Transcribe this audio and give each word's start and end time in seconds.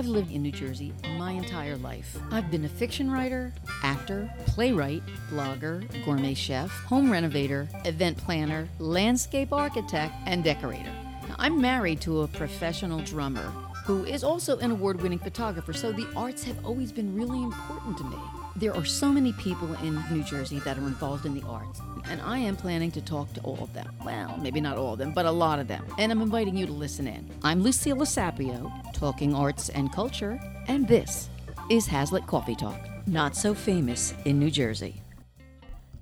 I've 0.00 0.06
lived 0.06 0.32
in 0.32 0.40
New 0.40 0.50
Jersey 0.50 0.94
my 1.18 1.32
entire 1.32 1.76
life. 1.76 2.16
I've 2.30 2.50
been 2.50 2.64
a 2.64 2.70
fiction 2.70 3.10
writer, 3.10 3.52
actor, 3.82 4.32
playwright, 4.46 5.02
blogger, 5.28 5.84
gourmet 6.06 6.32
chef, 6.32 6.70
home 6.70 7.12
renovator, 7.12 7.68
event 7.84 8.16
planner, 8.16 8.66
landscape 8.78 9.52
architect, 9.52 10.14
and 10.24 10.42
decorator. 10.42 10.90
Now, 11.28 11.34
I'm 11.38 11.60
married 11.60 12.00
to 12.00 12.22
a 12.22 12.28
professional 12.28 13.00
drummer 13.00 13.52
who 13.84 14.06
is 14.06 14.24
also 14.24 14.56
an 14.60 14.70
award 14.70 15.02
winning 15.02 15.18
photographer, 15.18 15.74
so 15.74 15.92
the 15.92 16.08
arts 16.16 16.44
have 16.44 16.64
always 16.64 16.92
been 16.92 17.14
really 17.14 17.42
important 17.42 17.98
to 17.98 18.04
me. 18.04 18.16
There 18.56 18.74
are 18.74 18.84
so 18.84 19.12
many 19.12 19.32
people 19.34 19.72
in 19.76 20.02
New 20.10 20.24
Jersey 20.24 20.58
that 20.60 20.76
are 20.76 20.86
involved 20.86 21.24
in 21.24 21.34
the 21.34 21.42
arts, 21.46 21.80
and 22.06 22.20
I 22.20 22.38
am 22.38 22.56
planning 22.56 22.90
to 22.90 23.00
talk 23.00 23.32
to 23.34 23.40
all 23.42 23.62
of 23.62 23.72
them. 23.72 23.88
Well, 24.04 24.36
maybe 24.38 24.60
not 24.60 24.76
all 24.76 24.94
of 24.94 24.98
them, 24.98 25.12
but 25.12 25.24
a 25.24 25.30
lot 25.30 25.60
of 25.60 25.68
them. 25.68 25.84
And 25.98 26.10
I'm 26.10 26.20
inviting 26.20 26.56
you 26.56 26.66
to 26.66 26.72
listen 26.72 27.06
in. 27.06 27.30
I'm 27.44 27.62
Lucille 27.62 27.96
Sapio, 27.98 28.70
talking 28.92 29.34
arts 29.34 29.68
and 29.68 29.92
culture, 29.92 30.40
and 30.66 30.86
this 30.88 31.30
is 31.70 31.86
Hazlitt 31.86 32.26
Coffee 32.26 32.56
Talk, 32.56 32.80
not 33.06 33.36
so 33.36 33.54
famous 33.54 34.14
in 34.24 34.40
New 34.40 34.50
Jersey. 34.50 35.00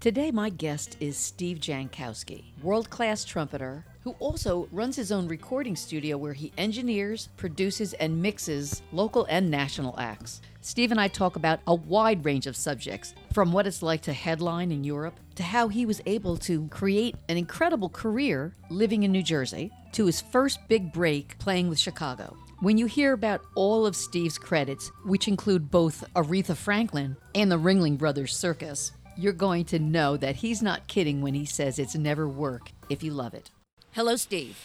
Today, 0.00 0.30
my 0.30 0.48
guest 0.48 0.96
is 1.00 1.18
Steve 1.18 1.58
Jankowski, 1.58 2.44
world 2.62 2.88
class 2.88 3.24
trumpeter 3.24 3.84
who 4.08 4.14
also 4.20 4.66
runs 4.72 4.96
his 4.96 5.12
own 5.12 5.28
recording 5.28 5.76
studio 5.76 6.16
where 6.16 6.32
he 6.32 6.50
engineers, 6.56 7.28
produces, 7.36 7.92
and 7.92 8.22
mixes 8.22 8.80
local 8.90 9.26
and 9.28 9.50
national 9.50 9.94
acts. 10.00 10.40
Steve 10.62 10.92
and 10.92 10.98
I 10.98 11.08
talk 11.08 11.36
about 11.36 11.60
a 11.66 11.74
wide 11.74 12.24
range 12.24 12.46
of 12.46 12.56
subjects, 12.56 13.14
from 13.34 13.52
what 13.52 13.66
it's 13.66 13.82
like 13.82 14.00
to 14.02 14.14
headline 14.14 14.72
in 14.72 14.82
Europe, 14.82 15.20
to 15.34 15.42
how 15.42 15.68
he 15.68 15.84
was 15.84 16.00
able 16.06 16.38
to 16.38 16.68
create 16.68 17.16
an 17.28 17.36
incredible 17.36 17.90
career 17.90 18.54
living 18.70 19.02
in 19.02 19.12
New 19.12 19.22
Jersey, 19.22 19.70
to 19.92 20.06
his 20.06 20.22
first 20.22 20.58
big 20.68 20.90
break 20.90 21.38
playing 21.38 21.68
with 21.68 21.78
Chicago. 21.78 22.34
When 22.60 22.78
you 22.78 22.86
hear 22.86 23.12
about 23.12 23.42
all 23.56 23.84
of 23.84 23.94
Steve's 23.94 24.38
credits, 24.38 24.90
which 25.04 25.28
include 25.28 25.70
both 25.70 26.02
Aretha 26.16 26.56
Franklin 26.56 27.14
and 27.34 27.52
the 27.52 27.58
Ringling 27.58 27.98
Brothers 27.98 28.34
Circus, 28.34 28.92
you're 29.18 29.34
going 29.34 29.66
to 29.66 29.78
know 29.78 30.16
that 30.16 30.36
he's 30.36 30.62
not 30.62 30.86
kidding 30.86 31.20
when 31.20 31.34
he 31.34 31.44
says 31.44 31.78
it's 31.78 31.94
never 31.94 32.26
work 32.26 32.72
if 32.88 33.02
you 33.02 33.12
love 33.12 33.34
it. 33.34 33.50
Hello, 33.92 34.16
Steve. 34.16 34.58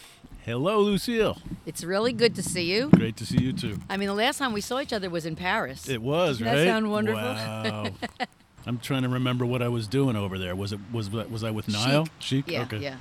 Hello, 0.44 0.80
Lucille. 0.80 1.38
It's 1.64 1.82
really 1.82 2.12
good 2.12 2.34
to 2.34 2.42
see 2.42 2.70
you. 2.70 2.90
Great 2.90 3.16
to 3.16 3.26
see 3.26 3.40
you 3.42 3.52
too. 3.52 3.78
I 3.88 3.96
mean, 3.96 4.08
the 4.08 4.14
last 4.14 4.38
time 4.38 4.52
we 4.52 4.60
saw 4.60 4.78
each 4.80 4.92
other 4.92 5.08
was 5.08 5.24
in 5.24 5.36
Paris. 5.36 5.88
It 5.88 6.02
was 6.02 6.38
Doesn't 6.38 6.46
right. 6.46 6.56
That 6.56 6.66
sound 6.66 6.90
wonderful. 6.90 7.22
Wow. 7.22 7.86
I'm 8.66 8.78
trying 8.78 9.02
to 9.02 9.08
remember 9.08 9.46
what 9.46 9.62
I 9.62 9.68
was 9.68 9.86
doing 9.86 10.16
over 10.16 10.38
there. 10.38 10.54
Was 10.54 10.72
it 10.72 10.80
was 10.92 11.10
was 11.10 11.42
I 11.42 11.50
with 11.50 11.68
Nile? 11.68 12.04
Chic. 12.18 12.44
Chic. 12.46 12.50
Yeah, 12.50 12.62
okay. 12.62 12.78
yeah. 12.78 12.96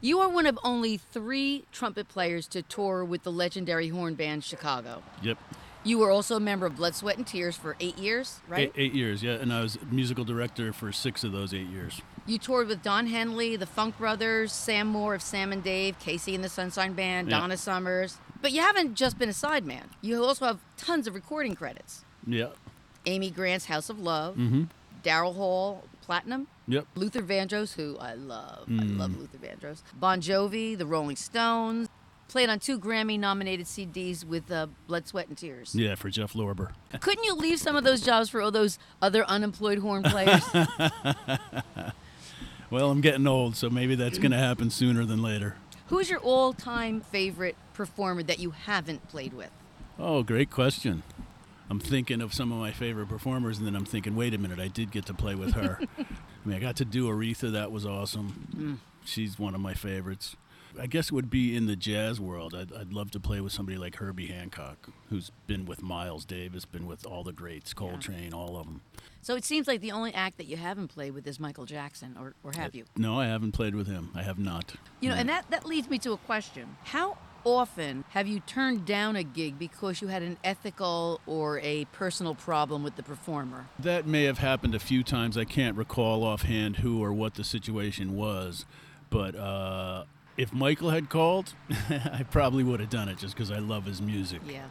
You 0.00 0.20
are 0.20 0.28
one 0.28 0.46
of 0.46 0.58
only 0.62 0.96
three 0.96 1.64
trumpet 1.72 2.08
players 2.08 2.46
to 2.48 2.62
tour 2.62 3.04
with 3.04 3.22
the 3.22 3.32
legendary 3.32 3.88
horn 3.88 4.14
band 4.14 4.44
Chicago. 4.44 5.02
Yep. 5.22 5.38
You 5.84 5.98
were 5.98 6.10
also 6.10 6.36
a 6.36 6.40
member 6.40 6.66
of 6.66 6.76
Blood, 6.76 6.96
Sweat, 6.96 7.16
and 7.16 7.26
Tears 7.26 7.56
for 7.56 7.76
eight 7.78 7.96
years, 7.96 8.40
right? 8.48 8.60
Eight, 8.60 8.72
eight 8.76 8.92
years. 8.92 9.22
Yeah, 9.22 9.34
and 9.34 9.52
I 9.52 9.62
was 9.62 9.78
musical 9.90 10.24
director 10.24 10.72
for 10.72 10.90
six 10.90 11.22
of 11.22 11.30
those 11.30 11.54
eight 11.54 11.68
years. 11.68 12.02
You 12.26 12.38
toured 12.38 12.66
with 12.68 12.82
Don 12.82 13.06
Henley, 13.06 13.54
the 13.56 13.66
Funk 13.66 13.98
Brothers, 13.98 14.52
Sam 14.52 14.88
Moore 14.88 15.14
of 15.14 15.22
Sam 15.22 15.52
and 15.52 15.62
Dave, 15.62 15.98
KC 16.00 16.34
and 16.34 16.42
the 16.42 16.48
Sunshine 16.48 16.92
Band, 16.92 17.28
Yeah. 17.30 17.38
Donna 17.38 17.56
Summers. 17.56 18.18
But 18.42 18.52
you 18.52 18.60
haven't 18.60 18.94
just 18.96 19.18
been 19.18 19.28
a 19.28 19.32
sideman. 19.32 19.84
You 20.02 20.22
also 20.24 20.44
have 20.46 20.58
tons 20.76 21.06
of 21.06 21.14
recording 21.14 21.54
credits. 21.54 22.04
Yeah. 22.26 22.48
Amy 23.06 23.30
Grant's 23.30 23.66
House 23.66 23.88
of 23.88 24.00
Love, 24.00 24.36
Mm-hmm. 24.36 24.64
Daryl 25.04 25.36
Hall, 25.36 25.84
Platinum, 26.02 26.48
Yep. 26.66 26.86
Luther 26.96 27.22
Vandross, 27.22 27.74
who 27.74 27.96
I 27.98 28.14
love. 28.14 28.64
I 28.68 28.72
Mm. 28.72 28.98
love 28.98 29.16
Luther 29.16 29.38
Vandross. 29.38 29.82
Bon 29.94 30.20
Jovi, 30.20 30.76
the 30.76 30.86
Rolling 30.86 31.14
Stones. 31.16 31.88
Played 32.28 32.48
on 32.50 32.58
two 32.58 32.76
Grammy 32.80 33.16
nominated 33.20 33.66
CDs 33.66 34.24
with 34.24 34.50
uh, 34.50 34.66
Blood, 34.88 35.06
Sweat, 35.06 35.28
and 35.28 35.38
Tears. 35.38 35.76
Yeah, 35.76 35.94
for 35.94 36.10
Jeff 36.10 36.32
Lorber. 36.32 36.72
Couldn't 36.98 37.22
you 37.22 37.34
leave 37.36 37.60
some 37.60 37.76
of 37.76 37.84
those 37.84 38.00
jobs 38.00 38.28
for 38.30 38.40
all 38.42 38.50
those 38.50 38.80
other 39.00 39.24
unemployed 39.26 39.78
horn 39.78 40.02
players? 40.02 40.42
Well, 42.70 42.90
I'm 42.90 43.00
getting 43.00 43.26
old, 43.26 43.56
so 43.56 43.70
maybe 43.70 43.94
that's 43.94 44.18
going 44.18 44.32
to 44.32 44.38
happen 44.38 44.70
sooner 44.70 45.04
than 45.04 45.22
later. 45.22 45.56
Who's 45.88 46.10
your 46.10 46.18
all 46.18 46.52
time 46.52 47.00
favorite 47.00 47.56
performer 47.74 48.22
that 48.24 48.38
you 48.40 48.50
haven't 48.50 49.08
played 49.08 49.32
with? 49.32 49.50
Oh, 49.98 50.22
great 50.22 50.50
question. 50.50 51.04
I'm 51.70 51.80
thinking 51.80 52.20
of 52.20 52.34
some 52.34 52.52
of 52.52 52.58
my 52.58 52.72
favorite 52.72 53.08
performers, 53.08 53.58
and 53.58 53.66
then 53.66 53.74
I'm 53.74 53.84
thinking, 53.84 54.14
wait 54.16 54.34
a 54.34 54.38
minute, 54.38 54.58
I 54.58 54.68
did 54.68 54.90
get 54.90 55.06
to 55.06 55.14
play 55.14 55.34
with 55.34 55.54
her. 55.54 55.78
I 55.98 56.04
mean, 56.44 56.56
I 56.56 56.60
got 56.60 56.76
to 56.76 56.84
do 56.84 57.08
Aretha. 57.08 57.52
That 57.52 57.72
was 57.72 57.86
awesome. 57.86 58.48
Mm. 58.56 58.78
She's 59.04 59.38
one 59.38 59.54
of 59.54 59.60
my 59.60 59.74
favorites. 59.74 60.36
I 60.80 60.86
guess 60.86 61.06
it 61.06 61.12
would 61.12 61.30
be 61.30 61.56
in 61.56 61.66
the 61.66 61.76
jazz 61.76 62.20
world. 62.20 62.54
I'd, 62.54 62.72
I'd 62.72 62.92
love 62.92 63.10
to 63.12 63.20
play 63.20 63.40
with 63.40 63.52
somebody 63.52 63.78
like 63.78 63.96
Herbie 63.96 64.26
Hancock, 64.26 64.88
who's 65.10 65.30
been 65.46 65.64
with 65.66 65.82
Miles 65.82 66.24
Davis, 66.24 66.64
been 66.64 66.86
with 66.86 67.06
all 67.06 67.24
the 67.24 67.32
greats, 67.32 67.72
Coltrane, 67.72 68.32
all 68.34 68.56
of 68.56 68.66
them. 68.66 68.80
So 69.22 69.34
it 69.34 69.44
seems 69.44 69.66
like 69.66 69.80
the 69.80 69.92
only 69.92 70.14
act 70.14 70.36
that 70.36 70.46
you 70.46 70.56
haven't 70.56 70.88
played 70.88 71.12
with 71.12 71.26
is 71.26 71.40
Michael 71.40 71.64
Jackson, 71.66 72.16
or, 72.20 72.34
or 72.44 72.52
have 72.56 72.74
you? 72.74 72.84
No, 72.96 73.18
I 73.18 73.26
haven't 73.26 73.52
played 73.52 73.74
with 73.74 73.86
him. 73.86 74.10
I 74.14 74.22
have 74.22 74.38
not. 74.38 74.74
You 75.00 75.08
know, 75.08 75.14
No. 75.14 75.20
and 75.20 75.28
that, 75.28 75.50
that 75.50 75.64
leads 75.66 75.88
me 75.90 75.98
to 76.00 76.12
a 76.12 76.16
question. 76.18 76.76
How 76.84 77.18
often 77.44 78.04
have 78.10 78.26
you 78.26 78.40
turned 78.40 78.84
down 78.84 79.16
a 79.16 79.22
gig 79.22 79.58
because 79.58 80.00
you 80.02 80.08
had 80.08 80.22
an 80.22 80.36
ethical 80.44 81.20
or 81.26 81.58
a 81.60 81.84
personal 81.86 82.34
problem 82.34 82.82
with 82.82 82.96
the 82.96 83.02
performer? 83.02 83.66
That 83.78 84.06
may 84.06 84.24
have 84.24 84.38
happened 84.38 84.74
a 84.74 84.80
few 84.80 85.02
times. 85.02 85.36
I 85.38 85.44
can't 85.44 85.76
recall 85.76 86.22
offhand 86.22 86.76
who 86.78 87.02
or 87.02 87.12
what 87.12 87.34
the 87.34 87.44
situation 87.44 88.14
was, 88.16 88.64
but 89.10 89.34
uh, 89.36 90.04
if 90.36 90.52
Michael 90.52 90.90
had 90.90 91.08
called, 91.08 91.54
I 91.90 92.24
probably 92.30 92.64
would 92.64 92.80
have 92.80 92.90
done 92.90 93.08
it 93.08 93.18
just 93.18 93.34
because 93.34 93.50
I 93.50 93.58
love 93.58 93.84
his 93.84 94.00
music. 94.00 94.40
Yeah. 94.46 94.66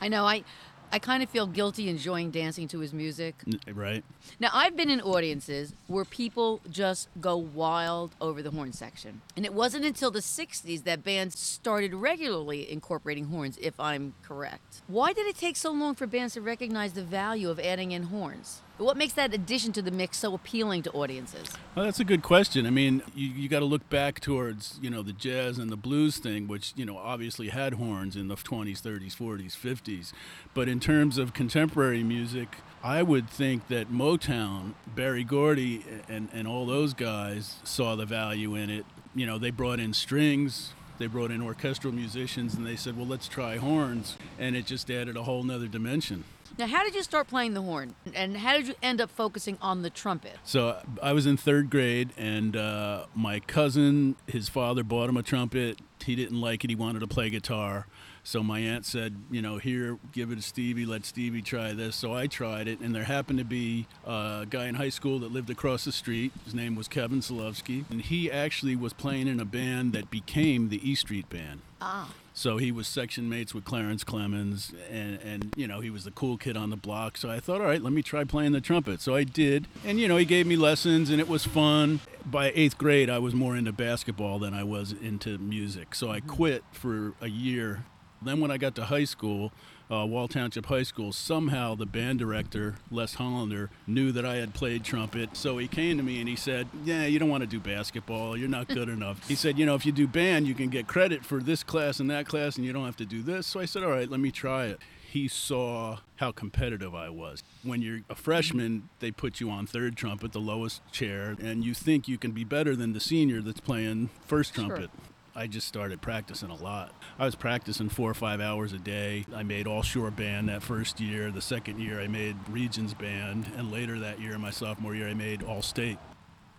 I 0.00 0.08
know. 0.08 0.24
I, 0.24 0.44
I 0.92 0.98
kind 0.98 1.22
of 1.22 1.30
feel 1.30 1.46
guilty 1.46 1.88
enjoying 1.88 2.30
dancing 2.30 2.66
to 2.68 2.80
his 2.80 2.92
music. 2.92 3.36
Right? 3.72 4.02
Now, 4.40 4.48
I've 4.52 4.76
been 4.76 4.90
in 4.90 5.00
audiences 5.00 5.74
where 5.86 6.04
people 6.04 6.60
just 6.70 7.08
go 7.20 7.36
wild 7.36 8.14
over 8.20 8.42
the 8.42 8.50
horn 8.50 8.72
section. 8.72 9.20
And 9.36 9.44
it 9.44 9.54
wasn't 9.54 9.84
until 9.84 10.10
the 10.10 10.20
60s 10.20 10.84
that 10.84 11.04
bands 11.04 11.38
started 11.38 11.94
regularly 11.94 12.70
incorporating 12.70 13.26
horns, 13.26 13.56
if 13.60 13.78
I'm 13.78 14.14
correct. 14.22 14.82
Why 14.88 15.12
did 15.12 15.26
it 15.26 15.36
take 15.36 15.56
so 15.56 15.70
long 15.70 15.94
for 15.94 16.06
bands 16.06 16.34
to 16.34 16.40
recognize 16.40 16.94
the 16.94 17.04
value 17.04 17.50
of 17.50 17.60
adding 17.60 17.92
in 17.92 18.04
horns? 18.04 18.62
What 18.80 18.96
makes 18.96 19.12
that 19.12 19.34
addition 19.34 19.72
to 19.72 19.82
the 19.82 19.90
mix 19.90 20.16
so 20.16 20.32
appealing 20.32 20.82
to 20.84 20.90
audiences? 20.92 21.48
Well, 21.74 21.84
that's 21.84 22.00
a 22.00 22.04
good 22.04 22.22
question. 22.22 22.64
I 22.64 22.70
mean, 22.70 23.02
you, 23.14 23.28
you 23.28 23.46
got 23.46 23.58
to 23.58 23.66
look 23.66 23.86
back 23.90 24.20
towards, 24.20 24.78
you 24.80 24.88
know, 24.88 25.02
the 25.02 25.12
jazz 25.12 25.58
and 25.58 25.70
the 25.70 25.76
blues 25.76 26.16
thing, 26.16 26.48
which, 26.48 26.72
you 26.76 26.86
know, 26.86 26.96
obviously 26.96 27.48
had 27.48 27.74
horns 27.74 28.16
in 28.16 28.28
the 28.28 28.36
20s, 28.36 28.80
30s, 28.80 29.14
40s, 29.14 29.54
50s. 29.54 30.12
But 30.54 30.66
in 30.66 30.80
terms 30.80 31.18
of 31.18 31.34
contemporary 31.34 32.02
music, 32.02 32.56
I 32.82 33.02
would 33.02 33.28
think 33.28 33.68
that 33.68 33.92
Motown, 33.92 34.72
Berry 34.86 35.24
Gordy, 35.24 35.84
and, 36.08 36.30
and 36.32 36.48
all 36.48 36.64
those 36.64 36.94
guys 36.94 37.56
saw 37.62 37.96
the 37.96 38.06
value 38.06 38.54
in 38.54 38.70
it. 38.70 38.86
You 39.14 39.26
know, 39.26 39.36
they 39.36 39.50
brought 39.50 39.78
in 39.78 39.92
strings, 39.92 40.72
they 41.00 41.08
brought 41.08 41.32
in 41.32 41.42
orchestral 41.42 41.92
musicians, 41.92 42.54
and 42.54 42.64
they 42.64 42.76
said, 42.76 42.96
well, 42.96 43.06
let's 43.06 43.26
try 43.26 43.56
horns. 43.56 44.16
And 44.38 44.54
it 44.54 44.66
just 44.66 44.88
added 44.90 45.16
a 45.16 45.24
whole 45.24 45.42
nother 45.42 45.66
dimension. 45.66 46.22
Now, 46.58 46.66
how 46.66 46.84
did 46.84 46.94
you 46.94 47.02
start 47.02 47.26
playing 47.26 47.54
the 47.54 47.62
horn? 47.62 47.94
And 48.14 48.36
how 48.36 48.56
did 48.56 48.68
you 48.68 48.74
end 48.82 49.00
up 49.00 49.10
focusing 49.10 49.56
on 49.62 49.82
the 49.82 49.88
trumpet? 49.88 50.36
So 50.44 50.78
I 51.02 51.12
was 51.12 51.24
in 51.24 51.36
third 51.36 51.70
grade, 51.70 52.10
and 52.18 52.54
uh, 52.54 53.06
my 53.14 53.40
cousin, 53.40 54.16
his 54.26 54.48
father 54.48 54.84
bought 54.84 55.08
him 55.08 55.16
a 55.16 55.22
trumpet. 55.22 55.80
He 56.04 56.14
didn't 56.14 56.40
like 56.40 56.62
it. 56.64 56.70
He 56.70 56.76
wanted 56.76 57.00
to 57.00 57.06
play 57.06 57.30
guitar. 57.30 57.86
So 58.30 58.44
my 58.44 58.60
aunt 58.60 58.86
said, 58.86 59.16
you 59.28 59.42
know, 59.42 59.58
here, 59.58 59.98
give 60.12 60.30
it 60.30 60.36
to 60.36 60.42
Stevie. 60.42 60.86
Let 60.86 61.04
Stevie 61.04 61.42
try 61.42 61.72
this. 61.72 61.96
So 61.96 62.14
I 62.14 62.28
tried 62.28 62.68
it, 62.68 62.78
and 62.78 62.94
there 62.94 63.02
happened 63.02 63.40
to 63.40 63.44
be 63.44 63.88
a 64.06 64.46
guy 64.48 64.66
in 64.66 64.76
high 64.76 64.88
school 64.88 65.18
that 65.18 65.32
lived 65.32 65.50
across 65.50 65.84
the 65.84 65.90
street. 65.90 66.30
His 66.44 66.54
name 66.54 66.76
was 66.76 66.86
Kevin 66.86 67.22
Solovsky, 67.22 67.86
and 67.90 68.00
he 68.00 68.30
actually 68.30 68.76
was 68.76 68.92
playing 68.92 69.26
in 69.26 69.40
a 69.40 69.44
band 69.44 69.94
that 69.94 70.12
became 70.12 70.68
the 70.68 70.88
E 70.88 70.94
Street 70.94 71.28
Band. 71.28 71.62
Ah. 71.80 72.14
So 72.32 72.56
he 72.58 72.70
was 72.70 72.86
section 72.86 73.28
mates 73.28 73.52
with 73.52 73.64
Clarence 73.64 74.04
Clemons, 74.04 74.72
and, 74.88 75.18
and 75.22 75.52
you 75.56 75.66
know 75.66 75.80
he 75.80 75.90
was 75.90 76.04
the 76.04 76.12
cool 76.12 76.36
kid 76.36 76.56
on 76.56 76.70
the 76.70 76.76
block. 76.76 77.16
So 77.16 77.28
I 77.28 77.40
thought, 77.40 77.60
all 77.60 77.66
right, 77.66 77.82
let 77.82 77.92
me 77.92 78.00
try 78.00 78.22
playing 78.22 78.52
the 78.52 78.60
trumpet. 78.60 79.00
So 79.00 79.16
I 79.16 79.24
did, 79.24 79.66
and 79.84 79.98
you 79.98 80.06
know 80.06 80.16
he 80.16 80.24
gave 80.24 80.46
me 80.46 80.54
lessons, 80.54 81.10
and 81.10 81.20
it 81.20 81.28
was 81.28 81.44
fun. 81.44 81.98
By 82.24 82.52
eighth 82.54 82.78
grade, 82.78 83.10
I 83.10 83.18
was 83.18 83.34
more 83.34 83.56
into 83.56 83.72
basketball 83.72 84.38
than 84.38 84.54
I 84.54 84.62
was 84.62 84.92
into 84.92 85.36
music. 85.38 85.96
So 85.96 86.12
I 86.12 86.20
quit 86.20 86.62
for 86.70 87.14
a 87.20 87.28
year. 87.28 87.84
Then 88.22 88.40
when 88.40 88.50
I 88.50 88.58
got 88.58 88.74
to 88.76 88.84
high 88.84 89.04
school, 89.04 89.52
uh, 89.90 90.06
Wall 90.06 90.28
Township 90.28 90.66
High 90.66 90.84
School, 90.84 91.12
somehow 91.12 91.74
the 91.74 91.86
band 91.86 92.20
director, 92.20 92.76
Les 92.90 93.14
Hollander, 93.14 93.70
knew 93.86 94.12
that 94.12 94.24
I 94.24 94.36
had 94.36 94.54
played 94.54 94.84
trumpet. 94.84 95.36
So 95.36 95.58
he 95.58 95.66
came 95.66 95.96
to 95.96 96.02
me 96.02 96.20
and 96.20 96.28
he 96.28 96.36
said, 96.36 96.68
Yeah, 96.84 97.06
you 97.06 97.18
don't 97.18 97.28
want 97.28 97.42
to 97.42 97.46
do 97.48 97.58
basketball. 97.58 98.36
You're 98.36 98.48
not 98.48 98.68
good 98.68 98.88
enough. 98.88 99.26
He 99.26 99.34
said, 99.34 99.58
You 99.58 99.66
know, 99.66 99.74
if 99.74 99.84
you 99.84 99.92
do 99.92 100.06
band, 100.06 100.46
you 100.46 100.54
can 100.54 100.68
get 100.68 100.86
credit 100.86 101.24
for 101.24 101.40
this 101.40 101.64
class 101.64 101.98
and 101.98 102.08
that 102.10 102.26
class, 102.26 102.56
and 102.56 102.64
you 102.64 102.72
don't 102.72 102.84
have 102.84 102.96
to 102.98 103.04
do 103.04 103.22
this. 103.22 103.46
So 103.46 103.58
I 103.58 103.64
said, 103.64 103.82
All 103.82 103.90
right, 103.90 104.08
let 104.08 104.20
me 104.20 104.30
try 104.30 104.66
it. 104.66 104.78
He 105.10 105.26
saw 105.26 105.98
how 106.16 106.30
competitive 106.30 106.94
I 106.94 107.10
was. 107.10 107.42
When 107.64 107.82
you're 107.82 108.02
a 108.08 108.14
freshman, 108.14 108.90
they 109.00 109.10
put 109.10 109.40
you 109.40 109.50
on 109.50 109.66
third 109.66 109.96
trumpet, 109.96 110.30
the 110.30 110.38
lowest 110.38 110.82
chair, 110.92 111.34
and 111.42 111.64
you 111.64 111.74
think 111.74 112.06
you 112.06 112.16
can 112.16 112.30
be 112.30 112.44
better 112.44 112.76
than 112.76 112.92
the 112.92 113.00
senior 113.00 113.42
that's 113.42 113.58
playing 113.58 114.10
first 114.24 114.54
Sure. 114.54 115.09
I 115.34 115.46
just 115.46 115.68
started 115.68 116.00
practicing 116.02 116.50
a 116.50 116.56
lot. 116.56 116.92
I 117.18 117.24
was 117.24 117.34
practicing 117.34 117.88
four 117.88 118.10
or 118.10 118.14
five 118.14 118.40
hours 118.40 118.72
a 118.72 118.78
day. 118.78 119.24
I 119.34 119.42
made 119.42 119.66
All 119.66 119.82
Shore 119.82 120.10
Band 120.10 120.48
that 120.48 120.62
first 120.62 121.00
year. 121.00 121.30
The 121.30 121.40
second 121.40 121.78
year, 121.78 122.00
I 122.00 122.08
made 122.08 122.36
Regions 122.48 122.94
Band. 122.94 123.50
And 123.56 123.70
later 123.70 123.98
that 124.00 124.20
year, 124.20 124.36
my 124.38 124.50
sophomore 124.50 124.94
year, 124.94 125.08
I 125.08 125.14
made 125.14 125.42
All 125.42 125.62
State. 125.62 125.98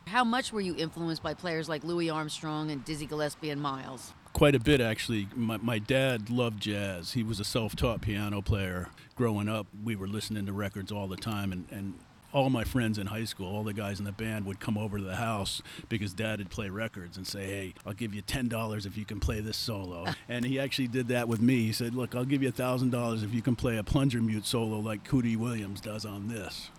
How 0.07 0.23
much 0.23 0.51
were 0.51 0.61
you 0.61 0.75
influenced 0.75 1.21
by 1.21 1.33
players 1.33 1.69
like 1.69 1.83
Louis 1.83 2.09
Armstrong 2.09 2.71
and 2.71 2.83
Dizzy 2.83 3.05
Gillespie 3.05 3.49
and 3.49 3.61
Miles? 3.61 4.13
Quite 4.33 4.55
a 4.55 4.59
bit, 4.59 4.79
actually. 4.79 5.27
My, 5.35 5.57
my 5.57 5.79
dad 5.79 6.29
loved 6.29 6.61
jazz. 6.61 7.13
He 7.13 7.23
was 7.23 7.39
a 7.39 7.43
self 7.43 7.75
taught 7.75 8.01
piano 8.01 8.41
player. 8.41 8.89
Growing 9.15 9.49
up, 9.49 9.67
we 9.83 9.95
were 9.95 10.07
listening 10.07 10.45
to 10.45 10.53
records 10.53 10.91
all 10.91 11.07
the 11.07 11.17
time, 11.17 11.51
and, 11.51 11.67
and 11.69 11.95
all 12.33 12.49
my 12.49 12.63
friends 12.63 12.97
in 12.97 13.07
high 13.07 13.25
school, 13.25 13.53
all 13.53 13.63
the 13.63 13.73
guys 13.73 13.99
in 13.99 14.05
the 14.05 14.11
band 14.11 14.45
would 14.45 14.59
come 14.59 14.77
over 14.77 14.97
to 14.97 15.03
the 15.03 15.15
house 15.17 15.61
because 15.89 16.13
dad 16.13 16.39
would 16.39 16.49
play 16.49 16.69
records 16.69 17.17
and 17.17 17.27
say, 17.27 17.45
Hey, 17.45 17.73
I'll 17.85 17.93
give 17.93 18.13
you 18.13 18.21
$10 18.21 18.85
if 18.85 18.97
you 18.97 19.05
can 19.05 19.19
play 19.19 19.39
this 19.41 19.57
solo. 19.57 20.05
and 20.29 20.45
he 20.45 20.59
actually 20.59 20.87
did 20.87 21.07
that 21.09 21.27
with 21.27 21.41
me. 21.41 21.63
He 21.63 21.73
said, 21.73 21.93
Look, 21.95 22.15
I'll 22.15 22.25
give 22.25 22.41
you 22.43 22.51
$1,000 22.51 23.23
if 23.23 23.33
you 23.33 23.41
can 23.41 23.55
play 23.55 23.77
a 23.77 23.83
plunger 23.83 24.21
mute 24.21 24.45
solo 24.45 24.79
like 24.79 25.03
Cootie 25.03 25.35
Williams 25.35 25.81
does 25.81 26.05
on 26.05 26.27
this. 26.27 26.69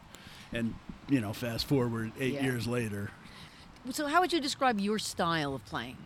And, 0.52 0.74
you 1.08 1.20
know, 1.20 1.32
fast 1.32 1.66
forward 1.66 2.12
eight 2.20 2.34
Yeah. 2.34 2.44
years 2.44 2.66
later, 2.66 3.10
So, 3.90 4.06
how 4.06 4.20
would 4.20 4.32
you 4.32 4.40
describe 4.40 4.78
your 4.80 4.98
style 4.98 5.54
of 5.54 5.64
playing? 5.66 5.96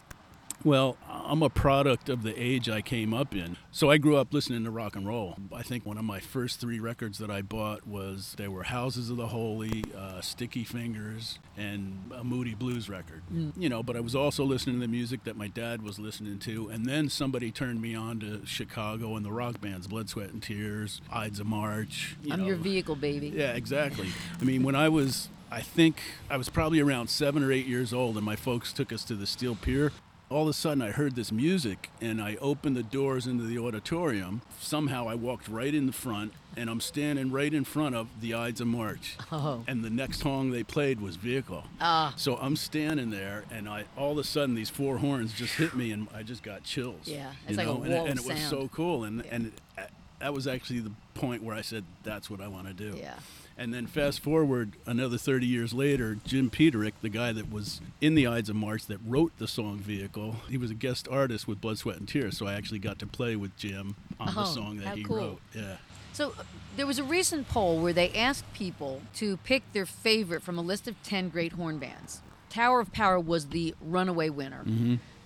Well, 0.64 0.96
I'm 1.08 1.42
a 1.42 1.50
product 1.50 2.08
of 2.08 2.22
the 2.22 2.34
age 2.40 2.68
I 2.68 2.80
came 2.80 3.12
up 3.14 3.34
in. 3.34 3.56
So 3.70 3.90
I 3.90 3.98
grew 3.98 4.16
up 4.16 4.32
listening 4.32 4.64
to 4.64 4.70
rock 4.70 4.96
and 4.96 5.06
roll. 5.06 5.36
I 5.54 5.62
think 5.62 5.84
one 5.84 5.98
of 5.98 6.04
my 6.04 6.18
first 6.18 6.60
three 6.60 6.80
records 6.80 7.18
that 7.18 7.30
I 7.30 7.42
bought 7.42 7.86
was 7.86 8.34
they 8.36 8.48
were 8.48 8.64
Houses 8.64 9.10
of 9.10 9.16
the 9.16 9.28
Holy, 9.28 9.84
uh, 9.96 10.20
Sticky 10.20 10.64
Fingers, 10.64 11.38
and 11.56 12.10
a 12.14 12.24
Moody 12.24 12.54
Blues 12.54 12.88
record. 12.88 13.22
You 13.56 13.68
know, 13.68 13.82
but 13.82 13.96
I 13.96 14.00
was 14.00 14.14
also 14.16 14.44
listening 14.44 14.76
to 14.76 14.80
the 14.80 14.88
music 14.90 15.24
that 15.24 15.36
my 15.36 15.46
dad 15.48 15.82
was 15.82 15.98
listening 15.98 16.38
to. 16.40 16.68
And 16.68 16.86
then 16.86 17.08
somebody 17.08 17.50
turned 17.50 17.80
me 17.82 17.94
on 17.94 18.18
to 18.20 18.44
Chicago 18.46 19.14
and 19.16 19.24
the 19.24 19.32
rock 19.32 19.60
bands, 19.60 19.86
Blood, 19.86 20.08
Sweat, 20.08 20.30
and 20.30 20.42
Tears, 20.42 21.00
Ides 21.12 21.38
of 21.38 21.46
March. 21.46 22.16
you 22.22 22.32
I'm 22.32 22.40
know. 22.40 22.46
your 22.46 22.56
vehicle, 22.56 22.96
baby. 22.96 23.28
Yeah, 23.28 23.52
exactly. 23.52 24.08
I 24.40 24.44
mean, 24.44 24.62
when 24.62 24.74
I 24.74 24.88
was, 24.88 25.28
I 25.50 25.60
think 25.60 26.00
I 26.30 26.36
was 26.36 26.48
probably 26.48 26.80
around 26.80 27.08
seven 27.08 27.44
or 27.44 27.52
eight 27.52 27.66
years 27.66 27.92
old, 27.92 28.16
and 28.16 28.24
my 28.24 28.36
folks 28.36 28.72
took 28.72 28.92
us 28.92 29.04
to 29.04 29.14
the 29.14 29.26
Steel 29.26 29.54
Pier. 29.54 29.92
All 30.28 30.42
of 30.42 30.48
a 30.48 30.52
sudden, 30.52 30.82
I 30.82 30.90
heard 30.90 31.14
this 31.14 31.30
music, 31.30 31.88
and 32.00 32.20
I 32.20 32.34
opened 32.40 32.76
the 32.76 32.82
doors 32.82 33.28
into 33.28 33.44
the 33.44 33.58
auditorium. 33.58 34.42
Somehow, 34.60 35.08
I 35.08 35.14
walked 35.14 35.46
right 35.48 35.72
in 35.72 35.86
the 35.86 35.92
front, 35.92 36.32
and 36.56 36.68
I'm 36.68 36.80
standing 36.80 37.30
right 37.30 37.54
in 37.54 37.62
front 37.62 37.94
of 37.94 38.08
the 38.20 38.34
Ides 38.34 38.60
of 38.60 38.66
March. 38.66 39.16
Oh. 39.30 39.62
And 39.68 39.84
the 39.84 39.90
next 39.90 40.20
song 40.22 40.50
they 40.50 40.64
played 40.64 41.00
was 41.00 41.14
Vehicle. 41.14 41.62
Ah. 41.80 42.12
So 42.16 42.36
I'm 42.38 42.56
standing 42.56 43.10
there, 43.10 43.44
and 43.52 43.68
I 43.68 43.84
all 43.96 44.12
of 44.12 44.18
a 44.18 44.24
sudden 44.24 44.56
these 44.56 44.68
four 44.70 44.98
horns 44.98 45.32
just 45.32 45.54
hit 45.54 45.76
me, 45.76 45.92
and 45.92 46.08
I 46.12 46.24
just 46.24 46.42
got 46.42 46.64
chills. 46.64 47.02
Yeah, 47.04 47.30
it's 47.46 47.56
like 47.56 47.68
a 47.68 47.70
know? 47.70 47.82
and, 47.84 47.92
it, 47.92 47.98
and 48.10 48.18
it 48.18 48.26
was 48.26 48.38
sound. 48.38 48.50
so 48.50 48.68
cool, 48.72 49.04
and 49.04 49.18
Yeah. 49.24 49.30
and 49.30 49.46
it, 49.78 49.90
that 50.18 50.34
was 50.34 50.48
actually 50.48 50.80
the 50.80 50.92
point 51.14 51.44
where 51.44 51.54
I 51.54 51.60
said, 51.62 51.84
"That's 52.02 52.28
what 52.28 52.40
I 52.40 52.48
want 52.48 52.66
to 52.66 52.72
do." 52.74 52.96
Yeah. 52.98 53.14
And 53.58 53.72
then 53.72 53.86
fast 53.86 54.20
forward 54.20 54.72
another 54.84 55.16
30 55.16 55.46
years 55.46 55.72
later, 55.72 56.18
Jim 56.26 56.50
Peterick, 56.50 56.92
the 57.00 57.08
guy 57.08 57.32
that 57.32 57.50
was 57.50 57.80
in 58.02 58.14
the 58.14 58.26
Ides 58.26 58.50
of 58.50 58.56
March 58.56 58.84
that 58.86 58.98
wrote 59.06 59.32
the 59.38 59.48
song 59.48 59.78
Vehicle, 59.78 60.36
he 60.50 60.58
was 60.58 60.70
a 60.70 60.74
guest 60.74 61.08
artist 61.10 61.48
with 61.48 61.60
Blood, 61.60 61.78
Sweat, 61.78 61.96
and 61.96 62.06
Tears. 62.06 62.36
So 62.36 62.46
I 62.46 62.52
actually 62.52 62.80
got 62.80 62.98
to 62.98 63.06
play 63.06 63.34
with 63.34 63.56
Jim 63.56 63.96
on 64.20 64.34
the 64.34 64.42
Oh, 64.42 64.44
song 64.44 64.76
that 64.78 64.96
he 64.98 65.04
cool. 65.04 65.16
wrote. 65.16 65.40
Yeah. 65.54 65.76
So, 66.12 66.30
uh, 66.38 66.42
there 66.76 66.86
was 66.86 66.98
a 66.98 67.04
recent 67.04 67.48
poll 67.48 67.80
where 67.80 67.92
they 67.94 68.10
asked 68.12 68.50
people 68.52 69.00
to 69.14 69.38
pick 69.38 69.62
their 69.72 69.86
favorite 69.86 70.42
from 70.42 70.58
a 70.58 70.62
list 70.62 70.86
of 70.86 71.02
10 71.02 71.30
great 71.30 71.52
horn 71.52 71.78
bands. 71.78 72.20
Tower 72.50 72.80
of 72.80 72.92
Power 72.92 73.18
was 73.20 73.46
the 73.48 73.74
runaway 73.82 74.28
winner, 74.30 74.64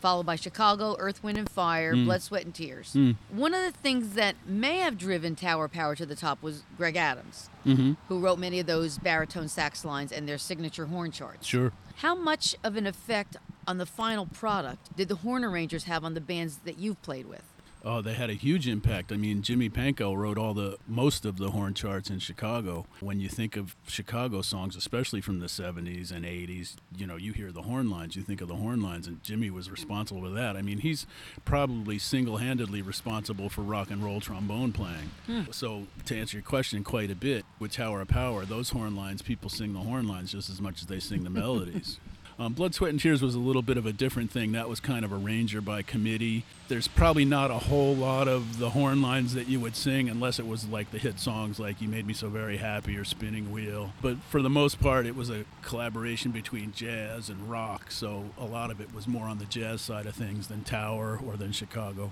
followed 0.00 0.26
by 0.26 0.37
Chicago, 0.37 0.97
Earth, 0.99 1.23
Wind, 1.23 1.38
and 1.38 1.49
Fire, 1.49 1.94
mm. 1.94 2.05
Blood, 2.05 2.23
Sweat, 2.23 2.44
and 2.44 2.55
Tears. 2.55 2.93
Mm. 2.94 3.17
One 3.31 3.55
of 3.55 3.62
the 3.62 3.79
things 3.79 4.14
that 4.14 4.35
may 4.47 4.79
have 4.79 4.99
driven 4.99 5.37
Tower 5.37 5.69
Power 5.69 5.94
to 5.97 6.06
the 6.06 6.17
top 6.17 6.43
was 6.43 6.62
Greg 6.76 6.97
Adams, 6.97 7.49
mm-hmm. 7.67 7.93
who 8.08 8.20
wrote 8.20 8.38
many 8.38 8.61
of 8.61 8.67
those 8.67 8.99
baritone 8.99 9.49
sax 9.49 9.85
lines 9.85 10.12
and 10.12 10.29
their 10.29 10.38
signature 10.38 10.87
horn 10.87 11.11
charts. 11.11 11.47
Sure. 11.47 11.73
How 11.97 12.14
much 12.14 12.56
of 12.64 12.76
an 12.76 12.87
effect 12.87 13.37
on 13.67 13.79
the 13.79 13.87
final 13.87 14.26
product 14.26 14.97
did 14.97 15.08
the 15.08 15.17
horn 15.17 15.44
arrangers 15.44 15.85
have 15.85 16.05
on 16.05 16.14
the 16.14 16.20
bands 16.20 16.61
that 16.64 16.79
you've 16.79 17.00
played 17.02 17.26
with? 17.26 17.43
Oh, 17.85 18.03
they 18.03 18.15
had 18.15 18.31
a 18.31 18.35
huge 18.35 18.69
impact. 18.69 19.11
I 19.12 19.17
mean, 19.17 19.43
Jimmy 19.43 19.71
Pankow 19.71 20.17
wrote 20.17 20.37
all 20.37 20.53
the 20.53 20.77
most 20.87 21.25
of 21.25 21.38
the 21.38 21.50
horn 21.50 21.75
charts 21.75 22.11
in 22.11 22.19
Chicago. 22.19 22.87
When 23.00 23.21
you 23.21 23.29
think 23.29 23.56
of 23.56 23.75
Chicago 23.87 24.43
songs, 24.43 24.77
especially 24.77 25.21
from 25.21 25.41
the 25.41 25.47
70s 25.47 26.12
and 26.12 26.25
80s, 26.25 26.77
you 26.97 27.06
know, 27.06 27.17
you 27.17 27.32
hear 27.32 27.53
the 27.53 27.62
horn 27.62 27.91
lines, 27.91 28.17
you 28.17 28.23
think 28.23 28.41
of 28.41 28.49
the 28.49 28.56
horn 28.56 28.82
lines, 28.82 29.06
and 29.06 29.23
Jimmy 29.23 29.50
was 29.50 29.71
responsible 29.71 30.23
for 30.23 30.31
that. 30.31 30.56
I 30.56 30.62
mean, 30.62 30.79
he's 30.79 31.06
probably 31.44 31.99
single-handedly 31.99 32.82
responsible 32.82 33.49
for 33.49 33.62
rock 33.62 33.91
and 33.91 34.05
roll 34.05 34.21
trombone 34.21 34.73
playing. 34.73 35.11
Hmm. 35.26 35.43
So, 35.50 35.87
to 36.05 36.17
answer 36.17 36.37
your 36.37 36.44
question 36.44 36.85
quite 36.85 37.11
a 37.11 37.17
bit, 37.17 37.44
with 37.59 37.73
Tower 37.73 38.03
of 38.03 38.09
Power, 38.09 38.44
those 38.44 38.71
horn 38.71 38.94
lines, 38.94 39.23
people 39.23 39.49
sing 39.49 39.73
the 39.73 39.81
horn 39.81 40.06
lines 40.06 40.33
just 40.33 40.50
as 40.50 40.61
much 40.61 40.83
as 40.83 40.87
they 40.87 41.00
sing 41.00 41.25
the 41.25 41.31
melodies. 41.31 41.99
Um, 42.40 42.54
Blood, 42.54 42.75
Sweat, 42.75 42.90
and 42.90 42.98
Tears 42.98 43.20
was 43.20 43.34
a 43.34 43.38
little 43.38 43.60
bit 43.60 43.76
of 43.76 43.84
a 43.84 43.92
different 43.92 44.31
thing. 44.31 44.52
That 44.52 44.66
was 44.66 44.81
kind 44.81 45.04
of 45.04 45.12
a 45.12 45.16
ranger 45.16 45.60
by 45.60 45.82
committee. 45.82 46.46
There's 46.69 46.88
probably 46.88 47.26
not 47.26 47.50
a 47.50 47.58
whole 47.58 47.94
lot 47.94 48.28
of 48.28 48.58
the 48.58 48.70
horn 48.70 49.02
lines 49.02 49.34
that 49.34 49.46
you 49.46 49.60
would 49.60 49.76
sing 49.76 50.08
unless 50.08 50.38
it 50.38 50.46
was 50.46 50.66
like 50.66 50.90
the 50.90 50.96
hit 50.96 51.20
songs 51.20 51.60
like 51.60 51.82
You 51.82 51.88
Made 51.88 52.06
Me 52.06 52.14
So 52.14 52.31
Very 52.31 52.56
Happy 52.56 52.96
or 52.96 53.04
Spinning 53.04 53.52
Wheel. 53.52 53.92
But 54.00 54.16
for 54.31 54.40
the 54.40 54.48
most 54.48 54.81
part, 54.81 55.04
it 55.04 55.14
was 55.14 55.28
a 55.28 55.44
collaboration 55.60 56.31
between 56.31 56.72
jazz 56.72 57.28
and 57.28 57.50
rock. 57.50 57.90
So 57.90 58.31
a 58.38 58.46
lot 58.46 58.70
of 58.70 58.81
it 58.81 58.94
was 58.94 59.06
more 59.06 59.26
on 59.26 59.37
the 59.37 59.44
jazz 59.44 59.82
side 59.82 60.06
of 60.06 60.14
things 60.14 60.48
than 60.48 60.64
Tower 60.64 61.20
or 61.22 61.37
than 61.37 61.52
Chicago. 61.52 62.10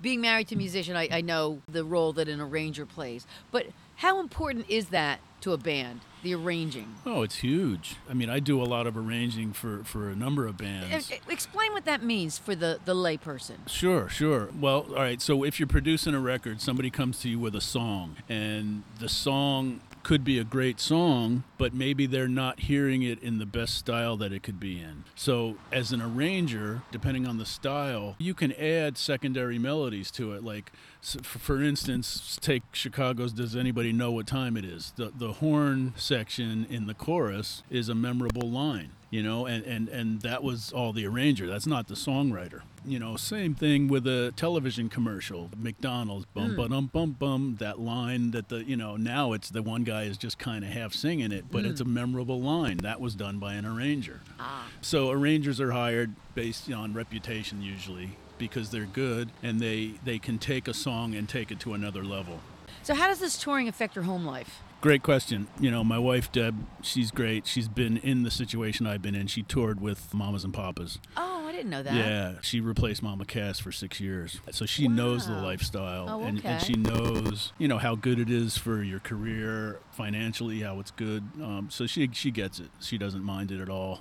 Being 0.00 0.20
married 0.20 0.48
to 0.48 0.54
a 0.54 0.58
musician, 0.58 0.96
I, 0.96 1.08
I 1.10 1.20
know 1.20 1.62
the 1.68 1.84
role 1.84 2.12
that 2.14 2.28
an 2.28 2.40
arranger 2.40 2.86
plays. 2.86 3.26
But 3.50 3.66
how 3.96 4.20
important 4.20 4.66
is 4.68 4.86
that 4.88 5.20
to 5.42 5.52
a 5.52 5.58
band, 5.58 6.00
the 6.22 6.34
arranging? 6.34 6.94
Oh, 7.06 7.22
it's 7.22 7.36
huge. 7.36 7.96
I 8.08 8.14
mean, 8.14 8.30
I 8.30 8.40
do 8.40 8.62
a 8.62 8.64
lot 8.64 8.86
of 8.86 8.96
arranging 8.96 9.52
for, 9.52 9.84
for 9.84 10.08
a 10.08 10.16
number 10.16 10.46
of 10.46 10.56
bands. 10.56 11.10
Explain 11.28 11.72
what 11.72 11.84
that 11.84 12.02
means 12.02 12.38
for 12.38 12.54
the, 12.54 12.78
the 12.84 12.94
layperson. 12.94 13.68
Sure, 13.68 14.08
sure. 14.08 14.48
Well, 14.58 14.86
all 14.90 14.94
right. 14.94 15.20
So 15.20 15.44
if 15.44 15.58
you're 15.58 15.66
producing 15.66 16.14
a 16.14 16.20
record, 16.20 16.60
somebody 16.60 16.90
comes 16.90 17.20
to 17.20 17.28
you 17.28 17.38
with 17.38 17.54
a 17.54 17.60
song, 17.60 18.16
and 18.28 18.82
the 18.98 19.08
song 19.08 19.80
could 20.10 20.24
be 20.24 20.40
a 20.40 20.44
great 20.44 20.80
song, 20.80 21.44
but 21.56 21.72
maybe 21.72 22.04
they're 22.04 22.26
not 22.26 22.58
hearing 22.58 23.04
it 23.04 23.22
in 23.22 23.38
the 23.38 23.46
best 23.46 23.76
style 23.76 24.16
that 24.16 24.32
it 24.32 24.42
could 24.42 24.58
be 24.58 24.76
in. 24.76 25.04
So, 25.14 25.54
as 25.70 25.92
an 25.92 26.02
arranger, 26.02 26.82
depending 26.90 27.28
on 27.28 27.38
the 27.38 27.46
style, 27.46 28.16
you 28.18 28.34
can 28.34 28.52
add 28.54 28.98
secondary 28.98 29.56
melodies 29.56 30.10
to 30.10 30.32
it. 30.32 30.42
Like, 30.42 30.72
for 31.00 31.62
instance, 31.62 32.36
take 32.42 32.64
Chicago's 32.72 33.32
Does 33.32 33.54
Anybody 33.54 33.92
Know 33.92 34.10
What 34.10 34.26
Time 34.26 34.56
It 34.56 34.64
Is? 34.64 34.92
The, 34.96 35.12
the 35.16 35.34
horn 35.34 35.92
section 35.94 36.66
in 36.68 36.88
the 36.88 36.94
chorus 36.94 37.62
is 37.70 37.88
a 37.88 37.94
memorable 37.94 38.50
line 38.50 38.90
you 39.10 39.22
know 39.22 39.44
and, 39.44 39.64
and 39.64 39.88
and 39.88 40.22
that 40.22 40.42
was 40.42 40.72
all 40.72 40.92
the 40.92 41.04
arranger 41.04 41.46
that's 41.46 41.66
not 41.66 41.88
the 41.88 41.94
songwriter 41.94 42.60
you 42.84 42.98
know 42.98 43.16
same 43.16 43.54
thing 43.54 43.88
with 43.88 44.06
a 44.06 44.32
television 44.36 44.88
commercial 44.88 45.50
mcdonald's 45.56 46.24
bum 46.34 46.56
ba 46.56 46.68
dum 46.68 46.86
bum 46.92 47.12
bum 47.12 47.56
that 47.60 47.78
line 47.78 48.30
that 48.30 48.48
the 48.48 48.64
you 48.64 48.76
know 48.76 48.96
now 48.96 49.32
it's 49.32 49.50
the 49.50 49.62
one 49.62 49.84
guy 49.84 50.04
is 50.04 50.16
just 50.16 50.38
kind 50.38 50.64
of 50.64 50.70
half 50.70 50.92
singing 50.94 51.30
it 51.32 51.44
but 51.50 51.64
it's 51.66 51.80
a 51.80 51.84
memorable 51.84 52.40
line 52.40 52.78
that 52.78 53.00
was 53.00 53.14
done 53.14 53.38
by 53.38 53.54
an 53.54 53.66
arranger 53.66 54.20
Ah. 54.38 54.66
so 54.80 55.10
arrangers 55.10 55.60
are 55.60 55.72
hired 55.72 56.14
based 56.34 56.70
on 56.72 56.94
reputation 56.94 57.60
usually 57.62 58.16
because 58.38 58.70
they're 58.70 58.86
good 58.86 59.30
and 59.42 59.60
they 59.60 59.92
they 60.04 60.18
can 60.18 60.38
take 60.38 60.66
a 60.66 60.74
song 60.74 61.14
and 61.14 61.28
take 61.28 61.50
it 61.50 61.60
to 61.60 61.74
another 61.74 62.02
level 62.02 62.40
So, 62.82 62.94
how 62.94 63.08
does 63.08 63.18
this 63.20 63.36
touring 63.36 63.68
affect 63.68 63.94
your 63.94 64.04
home 64.06 64.24
life? 64.24 64.62
Great 64.80 65.02
question. 65.02 65.48
You 65.60 65.70
know, 65.70 65.84
my 65.84 65.98
wife 65.98 66.32
Deb, 66.32 66.54
she's 66.80 67.10
great. 67.10 67.46
She's 67.46 67.68
been 67.68 67.98
in 67.98 68.22
the 68.22 68.30
situation 68.30 68.86
I've 68.86 69.02
been 69.02 69.14
in. 69.14 69.26
She 69.26 69.42
toured 69.42 69.78
with 69.82 70.14
Mamas 70.14 70.44
and 70.44 70.54
Papas. 70.54 70.98
Oh, 71.14 71.29
didn't 71.60 71.70
know 71.70 71.82
that. 71.82 71.94
Yeah, 71.94 72.34
she 72.42 72.60
replaced 72.60 73.02
Mama 73.02 73.24
Cass 73.24 73.58
for 73.60 73.70
six 73.72 74.00
years, 74.00 74.40
so 74.50 74.66
she 74.66 74.88
knows 74.88 75.26
the 75.26 75.34
lifestyle, 75.34 76.06
Oh, 76.08 76.22
and, 76.22 76.44
and 76.44 76.62
she 76.62 76.74
knows, 76.74 77.52
you 77.58 77.68
know, 77.68 77.78
how 77.78 77.94
good 77.94 78.18
it 78.18 78.30
is 78.30 78.56
for 78.56 78.82
your 78.82 79.00
career 79.00 79.78
financially, 79.92 80.60
how 80.60 80.80
it's 80.80 80.90
good. 80.90 81.22
Um, 81.42 81.68
so 81.70 81.86
she 81.86 82.08
she 82.12 82.30
gets 82.30 82.58
it. 82.60 82.68
She 82.80 82.98
doesn't 82.98 83.22
mind 83.22 83.50
it 83.52 83.60
at 83.60 83.68
all. 83.68 84.00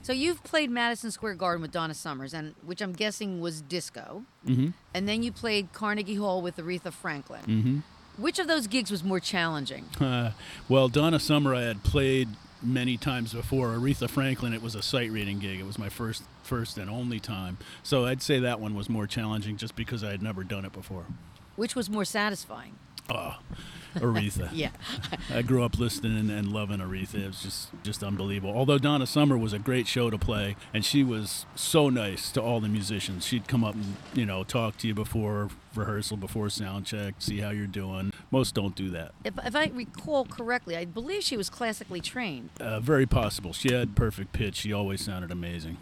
So, 0.00 0.12
you've 0.12 0.42
played 0.44 0.70
Madison 0.70 1.10
Square 1.10 1.34
Garden 1.34 1.60
with 1.60 1.72
Donna 1.72 1.92
Summers, 1.92 2.32
and 2.32 2.54
which 2.64 2.80
I'm 2.80 2.92
guessing 2.92 3.40
was 3.40 3.60
disco. 3.60 4.22
Mhm. 4.46 4.72
And 4.94 5.08
then 5.08 5.22
you 5.22 5.32
played 5.32 5.72
Carnegie 5.72 6.14
Hall 6.14 6.40
with 6.40 6.56
Aretha 6.56 6.92
Franklin. 6.92 7.42
Mhm. 7.46 7.82
Which 8.16 8.38
of 8.38 8.46
those 8.46 8.66
gigs 8.68 8.90
was 8.90 9.02
more 9.04 9.20
challenging? 9.20 9.84
Uh, 10.00 10.32
well, 10.68 10.88
Donna 10.88 11.18
Summer, 11.18 11.54
I 11.54 11.62
had 11.62 11.82
played 11.82 12.28
many 12.62 12.96
times 12.96 13.32
before. 13.34 13.68
Aretha 13.70 14.08
Franklin, 14.08 14.52
it 14.52 14.62
was 14.62 14.74
a 14.74 14.82
sight 14.82 15.10
reading 15.10 15.38
gig. 15.40 15.60
It 15.60 15.66
was 15.66 15.78
my 15.78 15.88
first 15.88 16.22
first 16.48 16.78
and 16.78 16.90
only 16.90 17.20
time. 17.20 17.58
So 17.82 18.06
I'd 18.06 18.22
say 18.22 18.40
that 18.40 18.58
one 18.58 18.74
was 18.74 18.88
more 18.88 19.06
challenging, 19.06 19.56
just 19.56 19.76
because 19.76 20.02
I 20.02 20.10
had 20.10 20.22
never 20.22 20.42
done 20.42 20.64
it 20.64 20.72
before. 20.72 21.06
Which 21.56 21.76
was 21.76 21.90
more 21.90 22.04
satisfying? 22.04 22.76
Oh, 23.10 23.36
Aretha. 23.94 24.50
Yeah. 24.52 24.70
I 25.34 25.42
grew 25.42 25.64
up 25.64 25.78
listening 25.78 26.30
and 26.30 26.52
loving 26.52 26.78
Aretha. 26.78 27.16
It 27.16 27.26
was 27.26 27.42
just 27.42 27.68
just 27.82 28.02
unbelievable. 28.02 28.54
Although 28.54 28.78
Donna 28.78 29.06
Summer 29.06 29.36
was 29.36 29.52
a 29.52 29.58
great 29.58 29.86
show 29.86 30.10
to 30.10 30.18
play, 30.18 30.56
and 30.74 30.84
she 30.84 31.02
was 31.02 31.46
so 31.54 31.88
nice 31.88 32.30
to 32.32 32.42
all 32.42 32.60
the 32.60 32.68
musicians. 32.68 33.26
She'd 33.26 33.48
come 33.48 33.64
up 33.64 33.74
and 33.74 33.96
you 34.14 34.26
know 34.26 34.44
talk 34.44 34.76
to 34.78 34.88
you 34.88 34.94
before 34.94 35.48
rehearsal, 35.74 36.16
before 36.16 36.50
sound 36.50 36.86
check, 36.86 37.14
see 37.18 37.38
how 37.38 37.50
you're 37.50 37.66
doing. 37.66 38.12
Most 38.30 38.54
don't 38.54 38.74
do 38.74 38.90
that. 38.90 39.12
If, 39.24 39.34
if 39.44 39.56
I 39.56 39.66
recall 39.66 40.24
correctly, 40.24 40.76
I 40.76 40.84
believe 40.84 41.22
she 41.22 41.36
was 41.36 41.48
classically 41.48 42.00
trained. 42.00 42.50
Uh, 42.60 42.80
very 42.80 43.06
possible. 43.06 43.52
She 43.52 43.72
had 43.72 43.94
perfect 43.96 44.32
pitch. 44.32 44.56
She 44.56 44.72
always 44.72 45.02
sounded 45.04 45.30
amazing. 45.30 45.78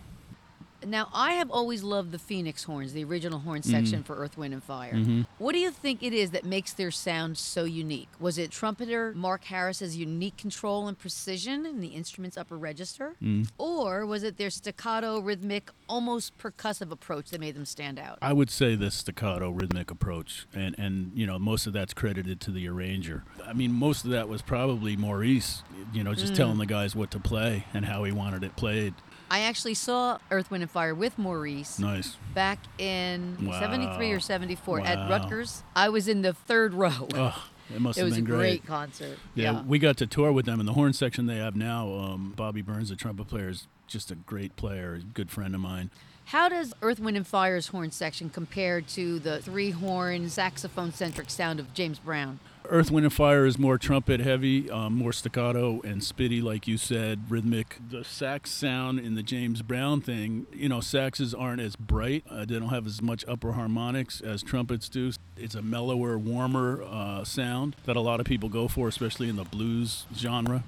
Now, 0.87 1.09
I 1.13 1.33
have 1.33 1.51
always 1.51 1.83
loved 1.83 2.13
the 2.13 2.19
Phoenix 2.19 2.65
horns, 2.65 2.93
the 2.93 3.05
original 3.05 3.41
horn 3.41 3.61
mm-hmm. 3.61 3.71
section 3.71 4.03
for 4.03 4.17
Earth, 4.17 4.39
Wind, 4.39 4.55
and 4.55 4.63
Fire. 4.63 4.95
Mm-hmm. 4.95 5.23
What 5.39 5.53
do 5.53 5.59
you 5.59 5.71
think 5.71 6.03
it 6.03 6.13
is 6.13 6.31
that 6.31 6.45
makes 6.45 6.73
their 6.73 6.91
sound 6.91 7.37
so 7.37 7.65
unique? 7.65 8.09
Was 8.21 8.39
it 8.39 8.51
trumpeter 8.51 9.13
Mark 9.15 9.45
Harris's 9.45 9.97
unique 9.97 10.37
control 10.37 10.87
and 10.89 10.99
precision 10.99 11.67
in 11.67 11.81
the 11.81 11.89
instrument's 11.89 12.37
upper 12.37 12.57
register? 12.57 13.17
Mm. 13.23 13.49
Or 13.59 14.07
was 14.07 14.23
it 14.23 14.39
their 14.39 14.51
staccato, 14.51 15.21
rhythmic, 15.21 15.71
almost 15.89 16.39
percussive 16.39 16.91
approach 16.91 17.31
that 17.31 17.41
made 17.41 17.57
them 17.57 17.67
stand 17.67 17.99
out? 17.99 18.19
I 18.23 18.33
would 18.33 18.51
say 18.51 18.77
the 18.77 18.91
staccato 18.91 19.51
rhythmic 19.51 19.91
approach, 19.91 20.47
and 20.55 20.79
and 20.79 21.13
you 21.15 21.27
know 21.27 21.39
most 21.39 21.67
of 21.67 21.73
that's 21.73 21.95
credited 21.95 22.41
to 22.43 22.51
the 22.51 22.69
arranger. 22.69 23.25
I 23.45 23.53
mean, 23.53 23.73
most 23.73 24.05
of 24.05 24.11
that 24.13 24.29
was 24.29 24.43
probably 24.43 24.97
Maurice, 24.97 25.63
you 25.93 26.05
know, 26.05 26.15
just 26.15 26.33
mm. 26.33 26.37
telling 26.37 26.59
the 26.59 26.67
guys 26.67 26.95
what 26.95 27.11
to 27.13 27.19
play 27.19 27.65
and 27.75 27.85
how 27.85 28.05
he 28.05 28.13
wanted 28.13 28.45
it 28.45 28.57
played. 28.57 28.95
I 29.31 29.41
actually 29.41 29.75
saw 29.75 30.19
Earth, 30.31 30.51
Wind, 30.51 30.63
and 30.63 30.71
Fire 30.77 30.95
with 30.95 31.17
Maurice 31.19 31.79
Nice. 31.79 32.19
back 32.35 32.59
in 32.77 33.39
Wow. 33.47 33.59
73 33.61 34.13
or 34.13 34.21
74 34.21 34.81
at 34.81 35.09
Rutgers. 35.09 35.63
I 35.75 35.89
was 35.89 36.07
in 36.07 36.21
the 36.21 36.35
third 36.35 36.75
row. 36.75 37.09
Oh, 37.15 37.49
it 37.75 37.81
must 37.81 37.97
it 37.97 38.03
have 38.03 38.11
was 38.11 38.19
a 38.19 38.21
been 38.21 38.25
great, 38.27 38.67
concert. 38.67 39.17
Yeah, 39.35 39.63
we 39.63 39.79
got 39.79 39.97
to 39.97 40.07
tour 40.07 40.33
with 40.33 40.45
them 40.45 40.61
in 40.61 40.67
the 40.67 40.75
horn 40.75 40.93
section 40.93 41.25
they 41.25 41.39
have 41.39 41.57
now. 41.57 41.91
Um, 41.95 42.35
Bobby 42.37 42.61
Burns, 42.61 42.91
the 42.91 42.97
trumpet 42.97 43.27
player, 43.27 43.49
is 43.49 43.69
just 43.87 44.11
a 44.11 44.17
great 44.17 44.55
player, 44.57 44.97
a 44.97 44.99
good 44.99 45.31
friend 45.31 45.55
of 45.55 45.63
mine. 45.63 45.91
How 46.27 46.51
does 46.51 46.75
Earth, 46.83 47.01
Wind, 47.01 47.17
and 47.17 47.27
Fire's 47.27 47.69
horn 47.69 47.91
section 47.91 48.29
compare 48.29 48.83
to 48.83 49.19
the 49.19 49.41
three 49.41 49.71
horn, 49.71 50.29
saxophone 50.29 50.93
centric 50.93 51.31
sound 51.31 51.59
of 51.59 51.73
James 51.73 52.01
Brown? 52.01 52.39
Earth, 52.71 52.91
Wind, 52.91 53.05
and 53.07 53.13
Fire 53.13 53.47
is 53.47 53.59
more 53.59 53.79
trumpet 53.79 54.21
heavy, 54.21 54.71
um, 54.71 54.95
more 54.95 55.13
staccato 55.13 55.81
and 55.83 56.01
spitty, 56.01 56.43
like 56.43 56.67
you 56.67 56.77
said, 56.77 57.31
rhythmic. 57.31 57.79
The 57.91 58.05
sax 58.05 58.51
sound 58.51 58.99
in 58.99 59.15
the 59.15 59.23
James 59.23 59.63
Brown 59.63 60.01
thing, 60.01 60.47
you 60.53 60.69
know, 60.69 60.79
saxes 60.79 61.35
aren't 61.39 61.61
as 61.61 61.77
bright. 61.77 62.25
Uh, 62.31 62.45
they 62.45 62.59
don't 62.59 62.69
have 62.69 62.87
as 62.87 63.01
much 63.01 63.25
upper 63.29 63.53
harmonics 63.53 64.21
as 64.21 64.43
trumpets 64.43 64.89
do. 64.89 65.13
It's 65.37 65.55
a 65.55 65.63
mellower, 65.63 66.19
warmer 66.19 66.83
uh, 66.83 67.25
sound 67.25 67.77
that 67.85 67.97
a 67.97 68.01
lot 68.01 68.21
of 68.21 68.27
people 68.27 68.49
go 68.49 68.69
for, 68.69 68.89
especially 68.89 69.29
in 69.29 69.37
the 69.37 69.45
blues 69.45 70.07
genre. 70.15 70.63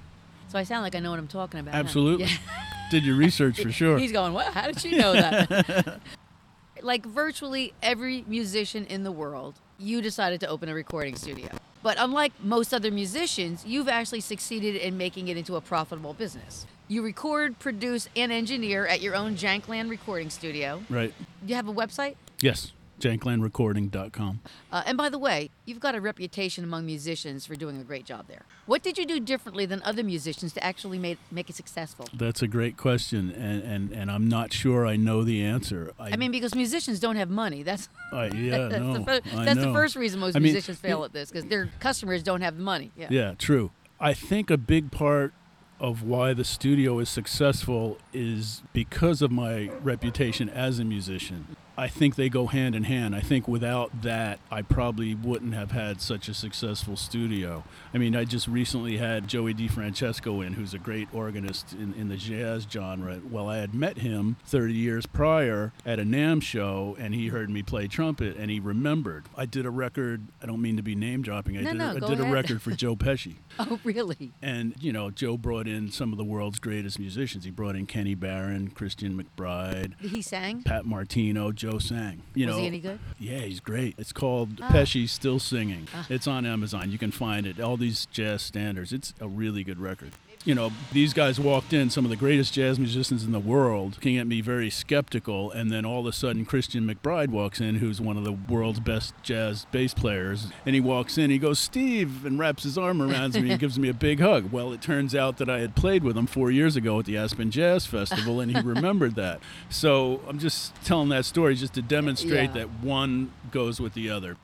So 0.49 0.57
I 0.57 0.63
sound 0.63 0.83
like 0.83 0.95
I 0.95 0.99
know 0.99 1.11
what 1.11 1.19
I'm 1.19 1.27
talking 1.27 1.59
about. 1.59 1.73
huh? 1.75 1.79
Absolutely. 1.79 2.25
Yeah. 2.25 2.37
Did 2.91 3.05
your 3.05 3.15
research 3.15 3.61
for 3.61 3.71
sure. 3.71 3.99
He's 3.99 4.11
going, 4.11 4.33
what? 4.33 4.47
How 4.51 4.65
did 4.65 4.83
you 4.83 4.97
know 4.97 5.13
that? 5.13 5.99
like 6.81 7.05
virtually 7.05 7.71
every 7.83 8.25
musician 8.27 8.85
in 8.87 9.03
the 9.03 9.11
world, 9.11 9.59
you 9.77 10.01
decided 10.01 10.39
to 10.39 10.47
open 10.47 10.69
a 10.69 10.73
recording 10.73 11.15
studio. 11.15 11.49
But 11.81 11.97
unlike 11.99 12.33
most 12.43 12.73
other 12.73 12.91
musicians, 12.91 13.65
you've 13.65 13.87
actually 13.87 14.21
succeeded 14.21 14.75
in 14.75 14.97
making 14.97 15.29
it 15.29 15.37
into 15.37 15.55
a 15.55 15.61
profitable 15.61 16.13
business. 16.13 16.65
You 16.87 17.03
record, 17.03 17.59
produce, 17.59 18.09
and 18.15 18.31
engineer 18.31 18.85
at 18.87 19.01
your 19.01 19.15
own 19.15 19.35
Jankland 19.35 19.89
recording 19.89 20.29
studio. 20.29 20.81
Right. 20.89 21.13
You 21.45 21.55
have 21.55 21.67
a 21.67 21.73
website? 21.73 22.15
Yes. 22.41 22.73
janklandrecording.com. 22.99 24.41
Uh, 24.71 24.83
and 24.85 24.97
by 24.97 25.09
the 25.09 25.17
way, 25.19 25.49
you've 25.65 25.79
got 25.79 25.95
a 25.95 26.01
reputation 26.01 26.63
among 26.63 26.85
musicians 26.85 27.45
for 27.45 27.55
doing 27.55 27.79
a 27.79 27.83
great 27.83 28.05
job 28.05 28.27
there. 28.27 28.43
What 28.65 28.83
did 28.83 28.97
you 28.97 29.05
do 29.05 29.19
differently 29.19 29.65
than 29.65 29.81
other 29.83 30.03
musicians 30.03 30.53
to 30.53 30.63
actually 30.63 30.99
make, 30.99 31.17
make 31.31 31.49
it 31.49 31.55
successful? 31.55 32.07
That's 32.13 32.41
a 32.41 32.47
great 32.47 32.77
question, 32.77 33.31
and, 33.31 33.63
and, 33.63 33.91
and 33.91 34.11
I'm 34.11 34.27
not 34.27 34.53
sure 34.53 34.85
I 34.85 34.95
know 34.95 35.23
the 35.23 35.43
answer. 35.43 35.93
I 35.99 36.15
mean, 36.15 36.31
because 36.31 36.55
musicians 36.55 36.99
don't 36.99 37.15
have 37.15 37.29
money. 37.29 37.63
That's 37.63 37.89
I, 38.13 38.27
yeah, 38.27 38.67
that's, 38.67 38.81
no, 38.81 38.93
the, 38.93 39.05
fir- 39.05 39.21
I 39.35 39.45
that's 39.45 39.59
the 39.59 39.73
first 39.73 39.95
reason 39.95 40.19
most 40.19 40.35
I 40.35 40.39
mean, 40.39 40.53
musicians 40.53 40.79
fail 40.79 41.03
at 41.03 41.13
this 41.13 41.31
because 41.31 41.45
their 41.45 41.69
customers 41.79 42.23
don't 42.23 42.41
have 42.41 42.57
the 42.57 42.63
money. 42.63 42.91
Yeah. 42.95 43.07
Yeah, 43.09 43.33
true. 43.37 43.71
I 43.99 44.13
think 44.13 44.49
a 44.49 44.57
big 44.57 44.91
part 44.91 45.33
of 45.79 46.03
why 46.03 46.33
the 46.33 46.43
studio 46.43 46.99
is 46.99 47.09
successful 47.09 47.97
is 48.13 48.61
because 48.73 49.21
of 49.21 49.31
my 49.31 49.69
reputation 49.81 50.49
as 50.49 50.79
a 50.79 50.83
musician. 50.83 51.55
I 51.79 51.87
think 51.87 52.15
they 52.15 52.27
go 52.27 52.47
hand 52.47 52.75
in 52.75 52.83
hand. 52.83 53.15
I 53.15 53.21
think 53.21 53.47
without 53.47 54.01
that, 54.01 54.39
I 54.51 54.61
probably 54.63 55.15
wouldn't 55.15 55.53
have 55.53 55.71
had 55.71 56.01
such 56.01 56.27
a 56.27 56.33
successful 56.33 56.97
studio. 56.97 57.63
I 57.93 57.97
mean, 57.97 58.17
I 58.17 58.25
just 58.25 58.49
recently 58.49 58.97
had 58.97 59.29
Joey 59.29 59.53
DeFrancesco 59.53 60.45
in, 60.45 60.53
who's 60.53 60.73
a 60.73 60.77
great 60.77 61.07
organist 61.13 61.71
in, 61.71 61.93
in 61.93 62.09
the 62.09 62.17
jazz 62.17 62.67
genre. 62.69 63.21
Well, 63.31 63.47
I 63.47 63.59
had 63.59 63.73
met 63.73 63.99
him 63.99 64.35
30 64.43 64.73
years 64.73 65.05
prior 65.05 65.71
at 65.85 65.99
a 65.99 66.03
NAMM 66.03 66.41
show, 66.43 66.97
and 66.99 67.15
he 67.15 67.29
heard 67.29 67.49
me 67.49 67.63
play 67.63 67.87
trumpet, 67.87 68.35
and 68.35 68.51
he 68.51 68.59
remembered. 68.59 69.27
I 69.37 69.45
did 69.45 69.65
a 69.65 69.69
record, 69.71 70.23
I 70.43 70.47
don't 70.47 70.61
mean 70.61 70.75
to 70.75 70.83
be 70.83 70.95
name 70.95 71.21
dropping, 71.21 71.57
I 71.57 71.61
No, 71.61 71.69
did, 71.69 71.77
no, 71.77 71.91
a, 71.91 71.95
I 71.95 72.09
did 72.09 72.19
a 72.19 72.29
record 72.29 72.61
for 72.61 72.71
Joe 72.71 72.97
Pesci. 72.97 73.35
Oh, 73.61 73.77
really? 73.83 74.31
And, 74.41 74.73
you 74.79 74.93
know, 74.93 75.11
Joe 75.11 75.35
brought 75.35 75.67
in 75.67 75.91
some 75.91 76.13
of 76.13 76.17
the 76.17 76.23
world's 76.23 76.59
greatest 76.59 76.97
musicians. 76.97 77.43
He 77.43 77.51
brought 77.51 77.75
in 77.75 77.87
Kenny 77.87 78.15
Barron, 78.15 78.69
Christian 78.69 79.21
McBride, 79.21 79.99
He 79.99 80.21
sang. 80.21 80.61
Pat 80.63 80.85
Martino, 80.85 81.51
Joe 81.51 81.68
Sang. 81.77 82.23
You 82.33 82.47
Was 82.47 82.55
know, 82.55 82.61
he 82.61 82.67
any 82.67 82.79
good? 82.79 82.97
Yeah, 83.19 83.39
he's 83.39 83.59
great. 83.59 83.93
It's 83.99 84.11
called 84.11 84.59
Ah. 84.61 84.69
Pesci 84.69 85.07
Still 85.07 85.37
Singing. 85.37 85.87
It's 86.09 86.25
on 86.27 86.45
Amazon. 86.45 86.89
You 86.91 86.97
can 86.97 87.11
find 87.11 87.45
it. 87.45 87.59
All 87.59 87.77
these 87.77 88.07
jazz 88.07 88.41
standards. 88.41 88.91
It's 88.91 89.13
a 89.19 89.27
really 89.27 89.63
good 89.63 89.79
record. 89.79 90.11
You 90.45 90.55
know, 90.55 90.71
these 90.93 91.13
guys 91.13 91.37
walked 91.37 91.73
in, 91.73 91.89
some 91.89 92.05
of 92.05 92.09
the 92.09 92.15
greatest 92.15 92.53
jazz 92.53 92.79
musicians 92.79 93.25
in 93.25 93.33
the 93.33 93.39
world, 93.41 93.95
looking 93.95 94.17
at 94.17 94.25
me 94.25 94.39
very 94.39 94.69
skeptical, 94.69 95.51
and 95.51 95.69
then 95.69 95.85
all 95.85 95.99
of 95.99 96.05
a 96.05 96.13
sudden 96.13 96.45
Christian 96.45 96.87
McBride 96.87 97.27
walks 97.27 97.59
in, 97.59 97.75
who's 97.75 97.99
one 97.99 98.15
of 98.17 98.23
the 98.23 98.31
world's 98.31 98.79
best 98.79 99.13
jazz 99.21 99.65
bass 99.73 99.93
players, 99.93 100.47
and 100.65 100.75
he 100.75 100.79
walks 100.81 101.17
in, 101.17 101.29
he 101.29 101.37
goes, 101.39 101.59
Steve, 101.59 102.25
and 102.25 102.39
wraps 102.39 102.63
his 102.63 102.77
arm 102.77 103.01
around 103.01 103.33
me 103.35 103.51
and 103.51 103.59
gives 103.59 103.77
me 103.77 103.89
a 103.89 103.93
big 103.93 104.21
hug. 104.21 104.49
Well, 104.49 104.71
it 104.71 104.81
turns 104.81 105.13
out 105.13 105.37
that 105.39 105.49
I 105.49 105.59
had 105.59 105.75
played 105.75 106.05
with 106.05 106.17
him 106.17 106.25
four 106.25 106.49
years 106.51 106.77
ago 106.77 106.99
at 106.99 107.05
the 107.05 107.17
Aspen 107.17 107.51
Jazz 107.51 107.85
Festival, 107.85 108.39
and 108.39 108.49
he 108.55 108.61
remembered 108.65 109.15
that. 109.15 109.41
So 109.69 110.21
I'm 110.25 110.39
just 110.39 110.73
telling 110.85 111.09
that 111.09 111.25
story 111.25 111.55
just 111.55 111.73
to 111.73 111.81
demonstrate 111.81 112.51
Yeah. 112.55 112.65
that 112.65 112.69
one 112.81 113.33
goes 113.51 113.81
with 113.81 113.93
the 113.93 114.09
other. 114.09 114.37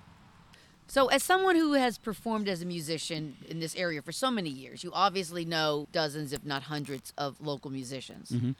So, 0.87 1.07
as 1.07 1.23
someone 1.23 1.55
who 1.55 1.73
has 1.73 1.97
performed 1.97 2.47
as 2.47 2.61
a 2.61 2.65
musician 2.65 3.37
in 3.49 3.59
this 3.59 3.75
area 3.75 4.01
for 4.01 4.11
so 4.11 4.29
many 4.29 4.49
years, 4.49 4.83
you 4.83 4.91
obviously 4.93 5.43
know 5.43 5.87
dozens, 5.91 6.31
if 6.31 6.45
not 6.45 6.63
hundreds, 6.63 7.11
of 7.17 7.41
local 7.41 7.71
musicians. 7.71 8.31
Mm-hmm. 8.31 8.51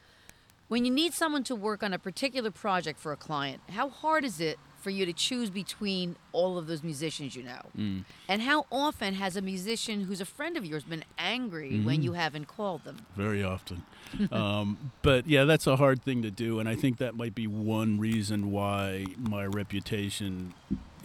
When 0.68 0.84
you 0.84 0.92
need 0.92 1.14
someone 1.14 1.44
to 1.44 1.56
work 1.56 1.84
on 1.84 1.94
a 1.94 2.00
particular 2.00 2.50
project 2.50 3.00
for 3.00 3.12
a 3.12 3.16
client, 3.16 3.62
how 3.70 3.90
hard 3.90 4.26
is 4.26 4.40
it 4.42 4.58
for 4.82 4.90
you 4.90 5.06
to 5.06 5.14
choose 5.14 5.52
between 5.52 6.16
all 6.32 6.58
of 6.58 6.66
those 6.68 6.84
musicians 6.84 7.36
you 7.36 7.44
know? 7.44 7.62
Mm. 7.78 8.06
And 8.28 8.42
how 8.42 8.66
often 8.72 9.14
has 9.14 9.36
a 9.36 9.42
musician 9.42 10.02
who's 10.02 10.22
a 10.22 10.26
friend 10.26 10.58
of 10.58 10.66
yours 10.66 10.84
been 10.84 11.04
angry 11.20 11.72
Mm-hmm. 11.72 11.86
when 11.86 12.02
you 12.04 12.14
haven't 12.14 12.48
called 12.48 12.84
them? 12.84 12.98
very 13.16 13.44
often. 13.44 13.84
um, 14.32 14.92
but 15.04 15.28
yeah, 15.28 15.44
that's 15.44 15.68
a 15.68 15.76
hard 15.76 16.02
thing 16.04 16.24
to 16.24 16.32
do, 16.32 16.60
and 16.60 16.68
I 16.68 16.76
think 16.76 16.98
that 16.98 17.16
might 17.16 17.36
be 17.36 17.46
one 17.48 18.00
reason 18.00 18.52
why 18.52 19.06
my 19.18 19.46
reputation 19.46 20.54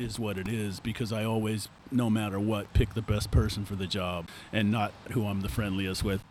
is 0.00 0.18
what 0.18 0.38
it 0.38 0.48
is 0.48 0.80
because 0.80 1.12
I 1.12 1.24
always, 1.24 1.68
no 1.90 2.08
matter 2.08 2.40
what, 2.40 2.72
pick 2.72 2.94
the 2.94 3.02
best 3.02 3.30
person 3.30 3.64
for 3.64 3.76
the 3.76 3.86
job 3.86 4.28
and 4.52 4.70
not 4.70 4.92
who 5.12 5.26
I'm 5.26 5.42
the 5.42 5.48
friendliest 5.48 6.02
with. 6.02 6.22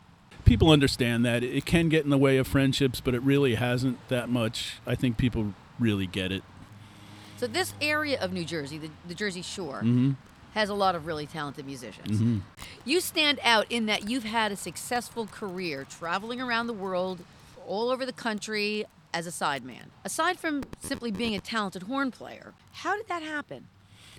People 0.46 0.72
understand 0.72 1.24
that 1.26 1.44
it 1.44 1.66
can 1.66 1.90
get 1.90 2.04
in 2.04 2.10
the 2.10 2.18
way 2.18 2.38
of 2.38 2.48
friendships, 2.48 3.00
but 3.02 3.14
it 3.14 3.22
really 3.22 3.56
hasn't 3.56 3.98
that 4.10 4.30
much. 4.30 4.80
I 4.88 4.96
think 4.96 5.18
people 5.18 5.54
really 5.80 6.08
get 6.08 6.32
it. 6.32 6.44
So, 7.38 7.48
this 7.48 7.74
area 7.80 8.20
of 8.20 8.34
New 8.34 8.44
Jersey, 8.44 8.78
the, 8.78 8.90
the 9.08 9.16
Jersey 9.16 9.42
Shore, 9.42 9.80
hmm 9.80 10.12
has 10.56 10.68
a 10.68 10.74
lot 10.74 10.96
of 10.96 11.06
really 11.06 11.28
talented 11.28 11.64
musicians. 11.64 12.18
hmm 12.18 12.40
You 12.84 13.02
stand 13.02 13.40
out 13.44 13.68
in 13.70 13.86
that 13.86 14.10
you've 14.10 14.24
had 14.24 14.52
a 14.52 14.56
successful 14.56 15.28
career 15.28 15.86
traveling 15.88 16.42
around 16.42 16.66
the 16.66 16.74
world, 16.74 17.20
all 17.68 17.92
over 17.92 18.04
the 18.04 18.12
country 18.12 18.86
as 19.14 19.28
a 19.28 19.32
sideman. 19.32 19.86
Aside 20.04 20.38
from 20.38 20.64
simply 20.80 21.12
being 21.12 21.36
a 21.36 21.40
talented 21.40 21.84
horn 21.84 22.12
player, 22.12 22.54
how 22.72 22.96
did 22.96 23.08
that 23.08 23.24
happen? 23.24 23.68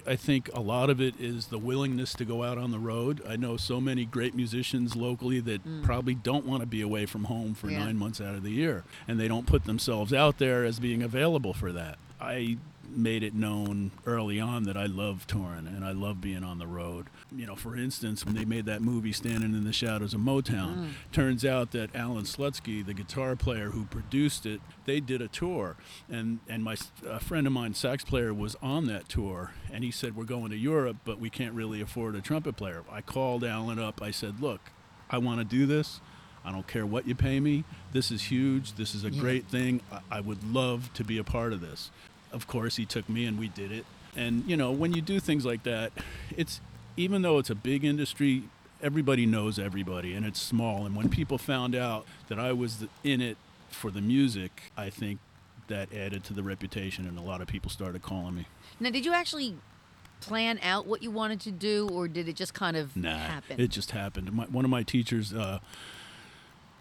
I 0.06 0.16
think 0.16 0.49
a 0.54 0.61
lot 0.61 0.88
of 0.90 1.00
it 1.00 1.14
is 1.20 1.47
the 1.47 1.59
willingness 1.59 2.14
to 2.14 2.25
go 2.25 2.42
out 2.42 2.59
on 2.59 2.70
the 2.70 2.78
road. 2.78 3.23
I 3.28 3.37
know 3.37 3.56
so 3.56 3.80
many 3.80 4.04
great 4.04 4.35
musicians 4.35 4.97
locally 4.97 5.40
that 5.40 5.66
mm. 5.66 5.82
probably 5.82 6.14
don't 6.14 6.47
want 6.47 6.62
to 6.62 6.66
be 6.66 6.80
away 6.80 7.06
from 7.06 7.25
home 7.25 7.54
for 7.54 7.70
Yeah. 7.70 7.85
nine 7.85 7.97
months 7.97 8.20
out 8.20 8.35
of 8.35 8.42
the 8.42 8.50
year, 8.50 8.85
and 9.06 9.20
they 9.20 9.28
don't 9.28 9.47
put 9.47 9.64
themselves 9.64 10.12
out 10.12 10.38
there 10.38 10.64
as 10.64 10.80
being 10.80 11.02
available 11.02 11.52
for 11.52 11.73
that. 11.73 11.99
I 12.20 12.59
made 12.90 13.23
it 13.23 13.35
known 13.35 13.90
early 14.06 14.40
on 14.40 14.64
that 14.64 14.76
I 14.76 14.87
love 14.87 15.26
touring 15.26 15.66
and 15.66 15.85
I 15.85 15.92
love 15.92 16.20
being 16.20 16.42
on 16.44 16.59
the 16.59 16.66
road. 16.66 17.06
You 17.35 17.47
know, 17.47 17.54
for 17.54 17.76
instance, 17.76 18.25
when 18.26 18.35
they 18.35 18.44
made 18.44 18.66
that 18.66 18.82
movie 18.82 19.12
Standing 19.12 19.54
in 19.54 19.64
the 19.64 19.73
Shadows 19.73 20.14
of 20.14 20.20
Motown, 20.20 20.76
Mm. 20.76 20.88
turns 21.12 21.44
out 21.44 21.70
that 21.73 21.94
Allan 21.94 22.25
Slutsky, 22.25 22.85
the 22.85 22.94
guitar 22.94 23.37
player 23.37 23.70
who 23.70 23.85
produced 23.85 24.47
it, 24.47 24.61
they 24.87 25.00
did 25.00 25.20
a 25.23 25.28
tour, 25.28 25.76
and 26.09 26.40
and 26.49 26.62
my 26.64 26.76
a 27.06 27.20
friend 27.20 27.47
of 27.47 27.52
mine, 27.52 27.75
sax 27.75 28.04
player, 28.04 28.32
was 28.35 28.56
on 28.62 28.87
that 28.87 29.09
tour, 29.09 29.52
and 29.73 29.85
he 29.85 29.90
said 29.90 30.16
we're 30.16 30.25
going 30.25 30.50
to 30.50 30.56
Europe, 30.56 30.97
but 31.04 31.18
we 31.20 31.30
can't 31.30 31.54
really 31.54 31.80
afford 31.80 32.14
a 32.16 32.20
trumpet 32.20 32.56
player. 32.56 32.82
I 32.90 33.00
called 33.00 33.44
Allan 33.44 33.78
up. 33.78 34.00
I 34.02 34.11
said, 34.11 34.40
look, 34.40 34.61
I 35.09 35.18
want 35.18 35.38
to 35.40 35.44
do 35.44 35.66
this. 35.66 36.00
I 36.42 36.50
don't 36.52 36.66
care 36.66 36.87
what 36.87 37.06
you 37.06 37.14
pay 37.14 37.38
me. 37.38 37.64
This 37.92 38.11
is 38.11 38.23
huge. 38.30 38.73
This 38.75 38.94
is 38.94 39.04
a 39.04 39.11
Yeah. 39.11 39.20
great 39.20 39.47
thing. 39.49 39.82
I, 39.92 40.00
I 40.11 40.20
would 40.20 40.42
love 40.42 40.90
to 40.94 41.04
be 41.04 41.18
a 41.18 41.25
part 41.25 41.52
of 41.52 41.61
this. 41.61 41.90
Of 42.32 42.46
course, 42.46 42.76
he 42.76 42.84
took 42.87 43.08
me 43.08 43.25
and 43.26 43.38
we 43.38 43.49
did 43.49 43.72
it. 43.72 43.84
And, 44.16 44.44
you 44.49 44.56
know, 44.56 44.70
when 44.72 44.92
you 44.92 45.00
do 45.02 45.20
things 45.20 45.44
like 45.44 45.62
that, 45.64 45.92
it's 46.37 46.60
even 46.96 47.22
though 47.22 47.38
it's 47.38 47.50
a 47.50 47.54
big 47.54 47.84
industry, 47.84 48.44
everybody 48.82 49.26
knows 49.26 49.58
everybody 49.58 50.14
and 50.14 50.26
it's 50.26 50.40
small. 50.40 50.87
And 50.87 50.96
when 50.96 51.08
people 51.08 51.38
found 51.38 51.75
out 51.75 52.06
that 52.28 52.38
I 52.38 52.52
was 52.52 52.87
in 53.04 53.20
it 53.20 53.37
for 53.70 53.90
the 53.90 54.00
music, 54.00 54.72
I 54.76 54.90
think 54.90 55.20
that 55.68 55.92
added 55.94 56.25
to 56.25 56.32
the 56.32 56.42
reputation 56.42 57.06
and 57.06 57.16
a 57.18 57.22
lot 57.22 57.40
of 57.40 57.46
people 57.46 57.70
started 57.70 58.02
calling 58.02 58.34
me. 58.34 58.46
Now, 58.80 58.90
did 58.90 59.04
you 59.04 59.12
actually 59.12 59.56
plan 60.20 60.58
out 60.62 60.87
what 60.87 61.02
you 61.02 61.10
wanted 61.10 61.40
to 61.40 61.50
do, 61.50 61.88
or 61.90 62.06
did 62.08 62.28
it 62.28 62.37
just 62.37 62.52
kind 62.52 62.76
of 62.76 62.94
Nah, 62.96 63.16
happen? 63.16 63.58
it 63.60 63.68
just 63.68 63.92
happened. 63.92 64.30
My, 64.32 64.44
one 64.46 64.64
of 64.64 64.70
my 64.70 64.82
teachers, 64.82 65.32
uh, 65.32 65.60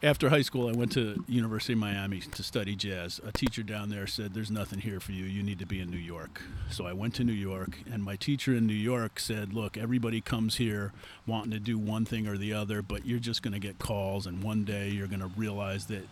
after 0.02 0.30
high 0.30 0.42
school, 0.42 0.70
I 0.70 0.72
went 0.72 0.92
to 0.94 1.24
University 1.28 1.74
of 1.74 1.80
Miami 1.80 2.22
to 2.22 2.44
study 2.44 2.76
jazz. 2.76 3.20
A 3.26 3.32
teacher 3.32 3.64
down 3.64 3.90
there 3.90 4.08
said, 4.08 4.34
"There's 4.34 4.52
nothing 4.52 4.80
here 4.80 5.00
for 5.00 5.12
you. 5.12 5.26
You 5.26 5.44
need 5.44 5.60
to 5.60 5.66
be 5.66 5.80
in 5.80 5.90
New 5.90 5.98
York." 5.98 6.42
So 6.72 6.86
I 6.86 6.94
went 6.94 7.16
to 7.16 7.24
New 7.24 7.34
York, 7.34 7.80
and 7.92 8.04
my 8.04 8.16
teacher 8.16 8.56
in 8.56 8.66
New 8.66 8.74
York 8.74 9.20
said, 9.20 9.54
"Look, 9.54 9.78
everybody 9.78 10.22
comes 10.22 10.56
here 10.56 10.94
wanting 11.26 11.52
to 11.52 11.60
do 11.60 11.78
one 11.78 12.06
thing 12.06 12.28
or 12.28 12.38
the 12.38 12.54
other, 12.54 12.82
but 12.82 13.06
you're 13.06 13.20
just 13.20 13.42
going 13.42 13.54
to 13.54 13.60
get 13.60 13.80
calls, 13.80 14.26
and 14.26 14.42
one 14.42 14.64
day 14.64 14.90
you're 14.90 15.08
going 15.08 15.20
to 15.20 15.32
realize 15.36 15.88
that." 15.88 16.08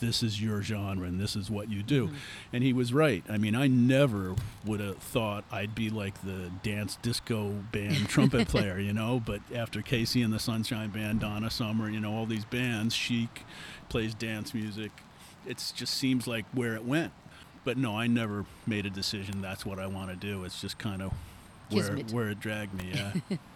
This 0.00 0.22
is 0.22 0.40
your 0.40 0.62
genre 0.62 1.06
and 1.06 1.20
this 1.20 1.36
is 1.36 1.50
what 1.50 1.70
you 1.70 1.82
do. 1.82 2.06
Mm-hmm. 2.06 2.16
And 2.52 2.64
he 2.64 2.72
was 2.72 2.92
right. 2.92 3.24
I 3.28 3.38
mean, 3.38 3.54
I 3.54 3.66
never 3.66 4.34
would 4.64 4.80
have 4.80 4.98
thought 4.98 5.44
I'd 5.50 5.74
be 5.74 5.90
like 5.90 6.22
the 6.22 6.50
dance 6.62 6.96
disco 7.02 7.50
band 7.72 8.08
trumpet 8.08 8.48
player, 8.48 8.78
you 8.78 8.92
know. 8.92 9.20
But 9.24 9.40
after 9.54 9.80
KC 9.80 10.24
and 10.24 10.32
the 10.32 10.38
Sunshine 10.38 10.90
Band, 10.90 11.20
Donna 11.20 11.50
Summer, 11.50 11.90
you 11.90 12.00
know, 12.00 12.12
all 12.12 12.26
these 12.26 12.44
bands, 12.44 12.94
Chic 12.94 13.44
plays 13.88 14.14
dance 14.14 14.54
music. 14.54 14.92
It 15.46 15.72
just 15.74 15.94
seems 15.94 16.26
like 16.26 16.44
where 16.52 16.74
it 16.74 16.84
went. 16.84 17.12
But 17.64 17.76
no, 17.76 17.96
I 17.96 18.06
never 18.06 18.44
made 18.66 18.86
a 18.86 18.90
decision. 18.90 19.42
That's 19.42 19.66
what 19.66 19.78
I 19.78 19.86
want 19.86 20.10
to 20.10 20.16
do. 20.16 20.44
It's 20.44 20.60
just 20.60 20.78
kind 20.78 21.02
of 21.02 21.12
where 21.70 21.82
Kismet. 21.82 22.12
where 22.12 22.28
it 22.30 22.40
dragged 22.40 22.74
me. 22.74 22.92
Yeah. 22.94 23.36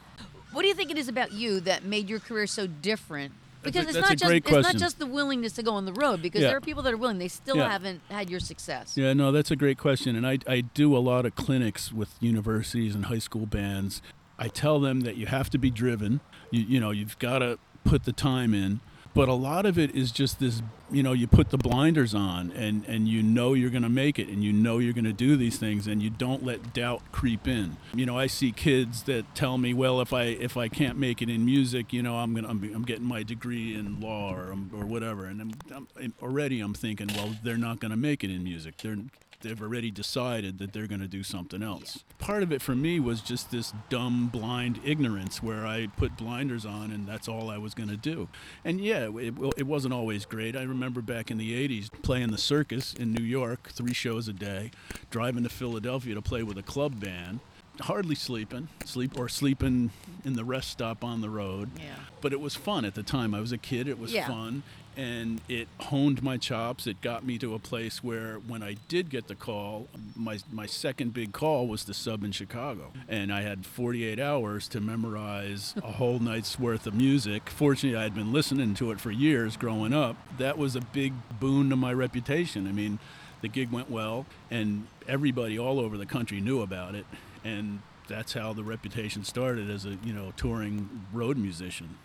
What 0.52 0.62
do 0.62 0.68
you 0.68 0.75
think 0.75 0.90
it 0.90 0.99
is 0.99 1.09
about 1.09 1.32
you 1.32 1.61
that 1.61 1.85
made 1.85 2.09
your 2.09 2.18
career 2.18 2.47
so 2.47 2.66
different? 2.66 3.32
Because 3.62 3.86
a- 3.86 3.88
it's 3.90 3.98
not 3.98 4.16
just 4.16 4.32
it's 4.32 4.50
not 4.50 4.76
just 4.76 4.98
the 4.98 5.06
willingness 5.06 5.52
to 5.54 5.62
go 5.62 5.74
on 5.74 5.84
the 5.84 5.92
road. 5.92 6.22
Because 6.22 6.40
Yeah. 6.42 6.48
there 6.48 6.56
are 6.56 6.60
people 6.60 6.82
that 6.84 6.92
are 6.92 6.96
willing, 6.96 7.18
they 7.18 7.28
still 7.28 7.56
Yeah. 7.56 7.70
haven't 7.70 8.00
had 8.10 8.30
your 8.30 8.40
success. 8.40 8.94
Yeah, 8.96 9.12
no, 9.12 9.32
that's 9.32 9.50
a 9.50 9.56
great 9.56 9.78
question. 9.78 10.16
And 10.16 10.26
I, 10.26 10.38
I 10.46 10.62
do 10.62 10.96
a 10.96 10.98
lot 10.98 11.26
of 11.26 11.34
clinics 11.36 11.92
with 11.92 12.14
universities 12.20 12.94
and 12.94 13.06
high 13.06 13.18
school 13.18 13.46
bands. 13.46 14.00
I 14.38 14.48
tell 14.48 14.80
them 14.80 15.00
that 15.00 15.16
you 15.16 15.26
have 15.26 15.50
to 15.50 15.58
be 15.58 15.70
driven. 15.70 16.20
You, 16.50 16.62
you 16.62 16.80
know, 16.80 16.90
you've 16.90 17.18
got 17.18 17.40
to 17.40 17.58
put 17.84 18.04
the 18.04 18.12
time 18.12 18.54
in. 18.54 18.80
But 19.12 19.28
a 19.28 19.34
lot 19.34 19.66
of 19.66 19.78
it 19.78 19.94
is 19.94 20.12
just 20.12 20.38
this, 20.38 20.62
you 20.90 21.02
know, 21.02 21.12
you 21.12 21.26
put 21.26 21.50
the 21.50 21.58
blinders 21.58 22.14
on 22.14 22.52
and, 22.52 22.84
and 22.86 23.08
you 23.08 23.22
know 23.22 23.54
you're 23.54 23.70
going 23.70 23.82
to 23.82 23.88
make 23.88 24.18
it 24.18 24.28
and 24.28 24.44
you 24.44 24.52
know 24.52 24.78
you're 24.78 24.92
going 24.92 25.04
to 25.04 25.12
do 25.12 25.36
these 25.36 25.58
things 25.58 25.88
and 25.88 26.00
you 26.00 26.10
don't 26.10 26.44
let 26.44 26.72
doubt 26.72 27.02
creep 27.10 27.48
in. 27.48 27.76
You 27.92 28.06
know, 28.06 28.16
I 28.16 28.28
see 28.28 28.52
kids 28.52 29.02
that 29.04 29.34
tell 29.34 29.58
me, 29.58 29.74
well, 29.74 30.00
if 30.00 30.12
I 30.12 30.22
if 30.22 30.56
I 30.56 30.68
can't 30.68 30.96
make 30.96 31.20
it 31.22 31.28
in 31.28 31.44
music, 31.44 31.92
you 31.92 32.02
know, 32.02 32.16
I'm 32.16 32.34
going 32.34 32.44
to 32.44 32.50
I'm, 32.50 32.82
getting 32.82 33.04
my 33.04 33.22
degree 33.22 33.74
in 33.74 34.00
law 34.00 34.32
or 34.32 34.56
or 34.72 34.86
whatever 34.86 35.26
and 35.26 35.40
I'm, 35.40 35.88
I'm 36.00 36.14
already 36.22 36.60
I'm 36.60 36.74
thinking, 36.74 37.08
well, 37.16 37.34
they're 37.42 37.58
not 37.58 37.80
going 37.80 37.90
to 37.90 37.96
make 37.96 38.22
it 38.22 38.30
in 38.30 38.44
music. 38.44 38.76
They're 38.78 38.96
they've 39.40 39.61
already 39.61 39.90
decided 39.90 40.59
that 40.59 40.73
they're 40.73 40.87
going 40.87 41.00
to 41.00 41.09
do 41.09 41.23
something 41.23 41.62
else. 41.62 42.04
Part 42.18 42.42
of 42.42 42.52
it 42.52 42.61
for 42.62 42.75
me 42.75 43.00
was 43.00 43.20
just 43.20 43.50
this 43.50 43.73
dumb, 43.88 44.28
blind 44.28 44.80
ignorance 44.85 45.42
where 45.42 45.66
I 45.66 45.88
put 45.97 46.16
blinders 46.16 46.64
on 46.66 46.90
and 46.90 47.06
that's 47.06 47.28
all 47.28 47.50
I 47.50 47.59
was 47.59 47.75
going 47.75 47.88
to 47.88 47.97
do. 47.97 48.28
And 48.64 48.80
yeah, 48.80 49.09
it, 49.16 49.35
it 49.56 49.66
wasn't 49.66 49.94
always 49.94 50.25
great. 50.25 50.56
I 50.56 50.62
remember 50.62 51.00
back 51.00 51.30
in 51.30 51.38
the 51.38 51.68
80s 51.68 51.90
playing 52.02 52.30
the 52.30 52.38
circus 52.38 52.94
in 52.94 53.12
New 53.12 53.25
York, 53.25 53.70
three 53.70 53.94
shows 53.94 54.28
a 54.28 54.32
day, 54.32 54.70
driving 55.11 55.42
to 55.44 55.49
Philadelphia 55.49 56.14
to 56.14 56.23
play 56.23 56.42
with 56.42 56.59
a 56.59 56.62
club 56.62 57.00
band. 57.00 57.40
Hardly 57.80 58.14
sleeping, 58.14 58.68
sleep 58.85 59.18
or 59.18 59.26
sleeping 59.26 59.90
in 60.26 60.34
the 60.34 60.45
rest 60.45 60.69
stop 60.71 61.02
on 61.02 61.23
the 61.23 61.30
road 61.30 61.71
Yeah. 61.78 61.95
but 62.21 62.34
it 62.34 62.41
was 62.41 62.54
fun 62.54 62.84
at 62.84 62.95
the 62.95 63.02
time. 63.02 63.34
I 63.34 63.41
was 63.41 63.52
a 63.52 63.58
kid. 63.58 63.88
It 63.88 63.99
was 63.99 64.12
Yeah. 64.12 64.26
fun, 64.26 64.64
and 64.96 65.40
it 65.48 65.68
honed 65.78 66.22
my 66.22 66.36
chops. 66.36 66.86
It 66.86 67.00
got 67.00 67.24
me 67.24 67.38
to 67.38 67.54
a 67.54 67.58
place 67.58 68.02
where, 68.02 68.34
when 68.34 68.62
I 68.62 68.76
did 68.88 69.10
get 69.10 69.28
the 69.28 69.34
call, 69.34 69.88
my 70.16 70.38
my 70.52 70.66
second 70.66 71.14
big 71.14 71.32
call 71.32 71.66
was 71.66 71.84
the 71.84 71.94
sub 71.94 72.24
in 72.24 72.32
Chicago, 72.32 72.92
and 73.08 73.32
I 73.32 73.42
had 73.42 73.66
48 73.66 74.18
hours 74.18 74.68
to 74.68 74.80
memorize 74.80 75.74
a 75.82 75.92
whole 75.92 76.18
night's 76.18 76.58
worth 76.58 76.86
of 76.86 76.94
music. 76.94 77.48
Fortunately, 77.48 77.98
I 77.98 78.02
had 78.02 78.14
been 78.14 78.32
listening 78.32 78.74
to 78.74 78.90
it 78.90 79.00
for 79.00 79.10
years 79.10 79.56
growing 79.56 79.92
up. 79.92 80.16
That 80.38 80.58
was 80.58 80.76
a 80.76 80.80
big 80.80 81.12
boon 81.38 81.70
to 81.70 81.76
my 81.76 81.92
reputation. 81.92 82.66
I 82.66 82.72
mean, 82.72 82.98
the 83.40 83.48
gig 83.48 83.70
went 83.70 83.90
well, 83.90 84.26
and 84.50 84.86
everybody 85.08 85.58
all 85.58 85.80
over 85.80 85.96
the 85.96 86.06
country 86.06 86.40
knew 86.40 86.62
about 86.62 86.94
it, 86.94 87.06
and 87.44 87.80
that's 88.08 88.32
how 88.32 88.52
the 88.52 88.64
reputation 88.64 89.22
started 89.24 89.70
as 89.70 89.84
a 89.84 89.96
you 90.04 90.12
know 90.12 90.32
touring 90.36 91.06
road 91.12 91.36
musician 91.36 91.96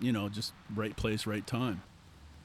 you 0.00 0.12
know, 0.12 0.28
just 0.28 0.52
right 0.74 0.94
place, 0.96 1.26
right 1.26 1.46
time. 1.46 1.82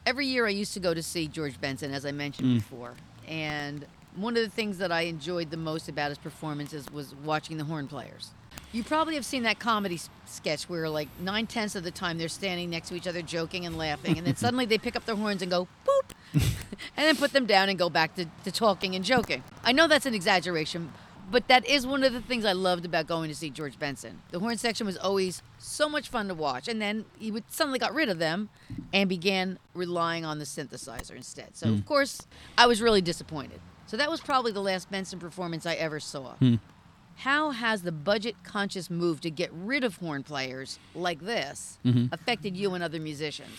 Every 0.05 0.25
year 0.25 0.47
I 0.47 0.49
used 0.49 0.73
to 0.73 0.79
go 0.79 0.93
to 0.93 1.03
see 1.03 1.27
George 1.27 1.59
Benson, 1.61 1.93
as 1.93 2.05
I 2.05 2.11
mentioned 2.11 2.47
Mm. 2.49 2.55
before. 2.55 2.93
And 3.27 3.85
one 4.15 4.35
of 4.35 4.43
the 4.43 4.49
things 4.49 4.77
that 4.79 4.91
I 4.91 5.01
enjoyed 5.01 5.51
the 5.51 5.57
most 5.57 5.87
about 5.87 6.09
his 6.09 6.17
performances 6.17 6.85
was 6.91 7.13
watching 7.23 7.57
the 7.57 7.63
horn 7.65 7.87
players. 7.87 8.31
You 8.73 8.83
probably 8.83 9.15
have 9.15 9.25
seen 9.25 9.43
that 9.43 9.59
comedy 9.59 9.99
sketch 10.25 10.63
where, 10.69 10.87
like, 10.89 11.07
nine 11.19 11.45
tenths 11.45 11.75
of 11.75 11.83
the 11.83 11.91
time 11.91 12.17
they're 12.17 12.29
standing 12.29 12.69
next 12.69 12.89
to 12.89 12.95
each 12.95 13.05
other, 13.07 13.21
joking 13.21 13.65
and 13.65 13.77
laughing, 13.77 14.17
and 14.17 14.25
then 14.25 14.35
suddenly 14.45 14.65
they 14.65 14.77
pick 14.77 14.95
up 14.95 15.05
their 15.05 15.15
horns 15.15 15.41
and 15.41 15.51
go 15.51 15.67
boop, 15.85 16.11
and 16.33 16.41
then 16.95 17.15
put 17.17 17.31
them 17.33 17.45
down 17.45 17.69
and 17.69 17.77
go 17.77 17.89
back 17.89 18.15
to, 18.15 18.25
to 18.43 18.51
talking 18.51 18.95
and 18.95 19.03
joking. 19.05 19.43
I 19.63 19.71
know 19.71 19.87
that's 19.87 20.05
an 20.05 20.13
exaggeration, 20.15 20.91
but 21.31 21.47
that 21.47 21.65
is 21.65 21.87
one 21.87 22.03
of 22.03 22.13
the 22.13 22.21
things 22.21 22.45
I 22.45 22.51
loved 22.51 22.85
about 22.85 23.07
going 23.07 23.29
to 23.29 23.35
see 23.35 23.49
George 23.49 23.79
Benson. 23.79 24.21
The 24.31 24.39
horn 24.39 24.57
section 24.57 24.85
was 24.85 24.97
always 24.97 25.41
so 25.57 25.87
much 25.87 26.09
fun 26.09 26.27
to 26.27 26.33
watch, 26.33 26.67
and 26.67 26.81
then 26.81 27.05
he 27.17 27.31
would 27.31 27.49
suddenly 27.51 27.79
got 27.79 27.93
rid 27.93 28.09
of 28.09 28.19
them 28.19 28.49
and 28.93 29.07
began 29.09 29.57
relying 29.73 30.25
on 30.25 30.39
the 30.39 30.45
synthesizer 30.45 31.15
instead. 31.15 31.55
So 31.55 31.69
of 31.69 31.75
hmm. 31.75 31.81
course, 31.81 32.27
I 32.57 32.67
was 32.67 32.81
really 32.81 33.01
disappointed. 33.01 33.61
So 33.87 33.97
that 33.97 34.09
was 34.09 34.21
probably 34.21 34.51
the 34.51 34.61
last 34.61 34.91
Benson 34.91 35.19
performance 35.19 35.65
I 35.65 35.73
ever 35.75 35.99
saw. 35.99 36.33
Hmm. 36.35 36.55
How 37.15 37.51
has 37.51 37.83
the 37.83 37.91
budget 37.91 38.35
conscious 38.43 38.89
move 38.89 39.21
to 39.21 39.29
get 39.29 39.51
rid 39.53 39.83
of 39.83 39.97
horn 39.97 40.23
players 40.23 40.79
like 40.95 41.19
this 41.19 41.77
mm-hmm. 41.85 42.05
affected 42.11 42.57
you 42.57 42.73
and 42.73 42.83
other 42.83 42.99
musicians? 42.99 43.51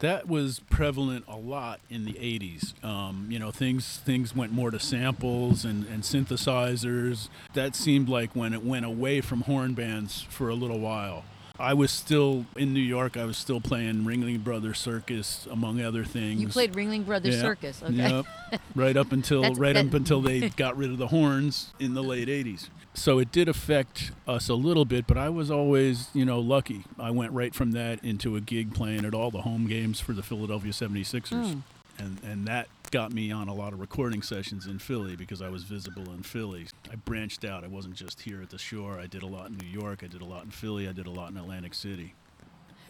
That 0.00 0.28
was 0.28 0.60
prevalent 0.70 1.24
a 1.26 1.36
lot 1.36 1.80
in 1.90 2.04
the 2.04 2.12
'80s. 2.12 2.82
Um, 2.84 3.26
you 3.30 3.38
know, 3.38 3.50
things 3.50 3.98
things 4.04 4.34
went 4.34 4.52
more 4.52 4.70
to 4.70 4.78
samples 4.78 5.64
and, 5.64 5.86
and 5.86 6.02
synthesizers. 6.04 7.28
That 7.54 7.74
seemed 7.74 8.08
like 8.08 8.34
when 8.36 8.54
it 8.54 8.62
went 8.64 8.84
away 8.84 9.20
from 9.20 9.42
horn 9.42 9.74
bands 9.74 10.22
for 10.28 10.48
a 10.48 10.54
little 10.54 10.78
while. 10.78 11.24
I 11.60 11.74
was 11.74 11.90
still 11.90 12.46
in 12.54 12.72
New 12.72 12.80
York. 12.80 13.16
I 13.16 13.24
was 13.24 13.36
still 13.36 13.60
playing 13.60 14.04
Ringling 14.04 14.44
Brothers 14.44 14.78
Circus, 14.78 15.48
among 15.50 15.80
other 15.80 16.04
things. 16.04 16.40
You 16.40 16.46
played 16.46 16.72
Ringling 16.74 17.04
Brothers 17.04 17.34
Yeah. 17.34 17.40
Circus, 17.40 17.82
okay? 17.82 17.94
Yep. 17.94 18.60
right 18.76 18.96
up 18.96 19.10
until 19.10 19.52
right 19.54 19.76
up 19.76 19.92
until 19.92 20.20
they 20.20 20.50
got 20.50 20.76
rid 20.76 20.90
of 20.90 20.98
the 20.98 21.08
horns 21.08 21.72
in 21.80 21.94
the 21.94 22.02
late 22.02 22.28
'80s. 22.28 22.68
So 22.98 23.18
it 23.18 23.30
did 23.30 23.48
affect 23.48 24.10
us 24.26 24.48
a 24.48 24.54
little 24.54 24.84
bit, 24.84 25.06
but 25.06 25.16
I 25.16 25.28
was 25.28 25.50
always, 25.50 26.08
you 26.12 26.24
know, 26.24 26.40
lucky. 26.40 26.84
I 26.98 27.12
went 27.12 27.32
right 27.32 27.54
from 27.54 27.70
that 27.72 28.04
into 28.04 28.34
a 28.34 28.40
gig 28.40 28.74
playing 28.74 29.04
at 29.04 29.14
all 29.14 29.30
the 29.30 29.42
home 29.42 29.66
games 29.66 30.00
for 30.00 30.12
the 30.12 30.22
Philadelphia 30.22 30.72
76ers. 30.72 31.52
Hmm. 31.52 31.58
And 32.00 32.20
and 32.22 32.46
that 32.46 32.68
got 32.90 33.12
me 33.12 33.30
on 33.30 33.48
a 33.48 33.54
lot 33.54 33.72
of 33.72 33.80
recording 33.80 34.22
sessions 34.22 34.66
in 34.66 34.78
Philly 34.78 35.16
because 35.16 35.42
I 35.42 35.48
was 35.48 35.64
visible 35.64 36.10
in 36.12 36.22
Philly. 36.22 36.66
I 36.90 36.96
branched 36.96 37.44
out. 37.44 37.64
I 37.64 37.68
wasn't 37.68 37.94
just 37.94 38.20
here 38.22 38.42
at 38.42 38.50
the 38.50 38.58
shore. 38.58 38.98
I 38.98 39.06
did 39.06 39.22
a 39.22 39.26
lot 39.26 39.48
in 39.48 39.58
New 39.58 39.66
York. 39.66 40.02
I 40.02 40.06
did 40.06 40.20
a 40.20 40.24
lot 40.24 40.44
in 40.44 40.50
Philly. 40.50 40.88
I 40.88 40.92
did 40.92 41.06
a 41.06 41.10
lot 41.10 41.30
in 41.30 41.36
Atlantic 41.36 41.74
City. 41.74 42.14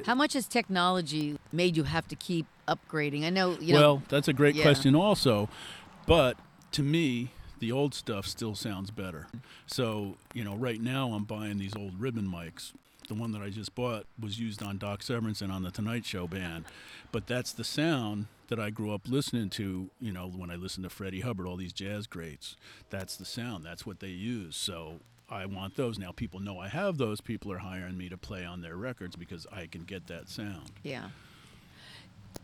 How 0.06 0.14
much 0.14 0.34
has 0.34 0.46
technology 0.46 1.38
made 1.52 1.76
you 1.76 1.84
have 1.84 2.06
to 2.08 2.16
keep 2.16 2.46
upgrading? 2.68 3.24
I 3.24 3.30
know, 3.30 3.58
you 3.60 3.74
know, 3.74 3.80
well, 3.80 4.02
that's 4.08 4.28
a 4.28 4.32
great 4.32 4.54
yeah. 4.54 4.62
question, 4.62 4.94
also. 4.94 5.48
But 6.06 6.38
to 6.72 6.82
me, 6.82 7.30
the 7.60 7.72
old 7.72 7.94
stuff 7.94 8.26
still 8.26 8.54
sounds 8.54 8.90
better. 8.90 9.26
So, 9.66 10.16
you 10.34 10.44
know, 10.44 10.54
right 10.54 10.80
now 10.80 11.12
I'm 11.12 11.24
buying 11.24 11.58
these 11.58 11.76
old 11.76 12.00
ribbon 12.00 12.26
mics 12.28 12.72
the 13.08 13.14
one 13.14 13.32
that 13.32 13.42
I 13.42 13.50
just 13.50 13.74
bought, 13.74 14.06
was 14.20 14.38
used 14.38 14.62
on 14.62 14.78
Doc 14.78 15.00
Severinsen 15.00 15.50
on 15.50 15.62
the 15.62 15.70
Tonight 15.70 16.04
Show 16.04 16.28
band. 16.28 16.66
But 17.10 17.26
that's 17.26 17.52
the 17.52 17.64
sound 17.64 18.26
that 18.48 18.60
I 18.60 18.70
grew 18.70 18.92
up 18.92 19.02
listening 19.08 19.50
to, 19.50 19.90
you 20.00 20.12
know, 20.12 20.28
when 20.28 20.50
I 20.50 20.56
listened 20.56 20.84
to 20.84 20.90
Freddie 20.90 21.20
Hubbard, 21.20 21.46
all 21.46 21.56
these 21.56 21.72
jazz 21.72 22.06
greats. 22.06 22.56
That's 22.90 23.16
the 23.16 23.24
sound. 23.24 23.64
That's 23.64 23.84
what 23.84 24.00
they 24.00 24.08
use. 24.08 24.56
So 24.56 25.00
I 25.28 25.46
want 25.46 25.76
those. 25.76 25.98
Now 25.98 26.12
people 26.12 26.40
know 26.40 26.58
I 26.58 26.68
have 26.68 26.98
those. 26.98 27.20
People 27.20 27.50
are 27.52 27.58
hiring 27.58 27.96
me 27.98 28.08
to 28.08 28.16
play 28.16 28.44
on 28.44 28.60
their 28.60 28.76
records 28.76 29.16
because 29.16 29.46
I 29.50 29.66
can 29.66 29.82
get 29.82 30.06
that 30.06 30.28
sound. 30.28 30.70
Yeah. 30.82 31.08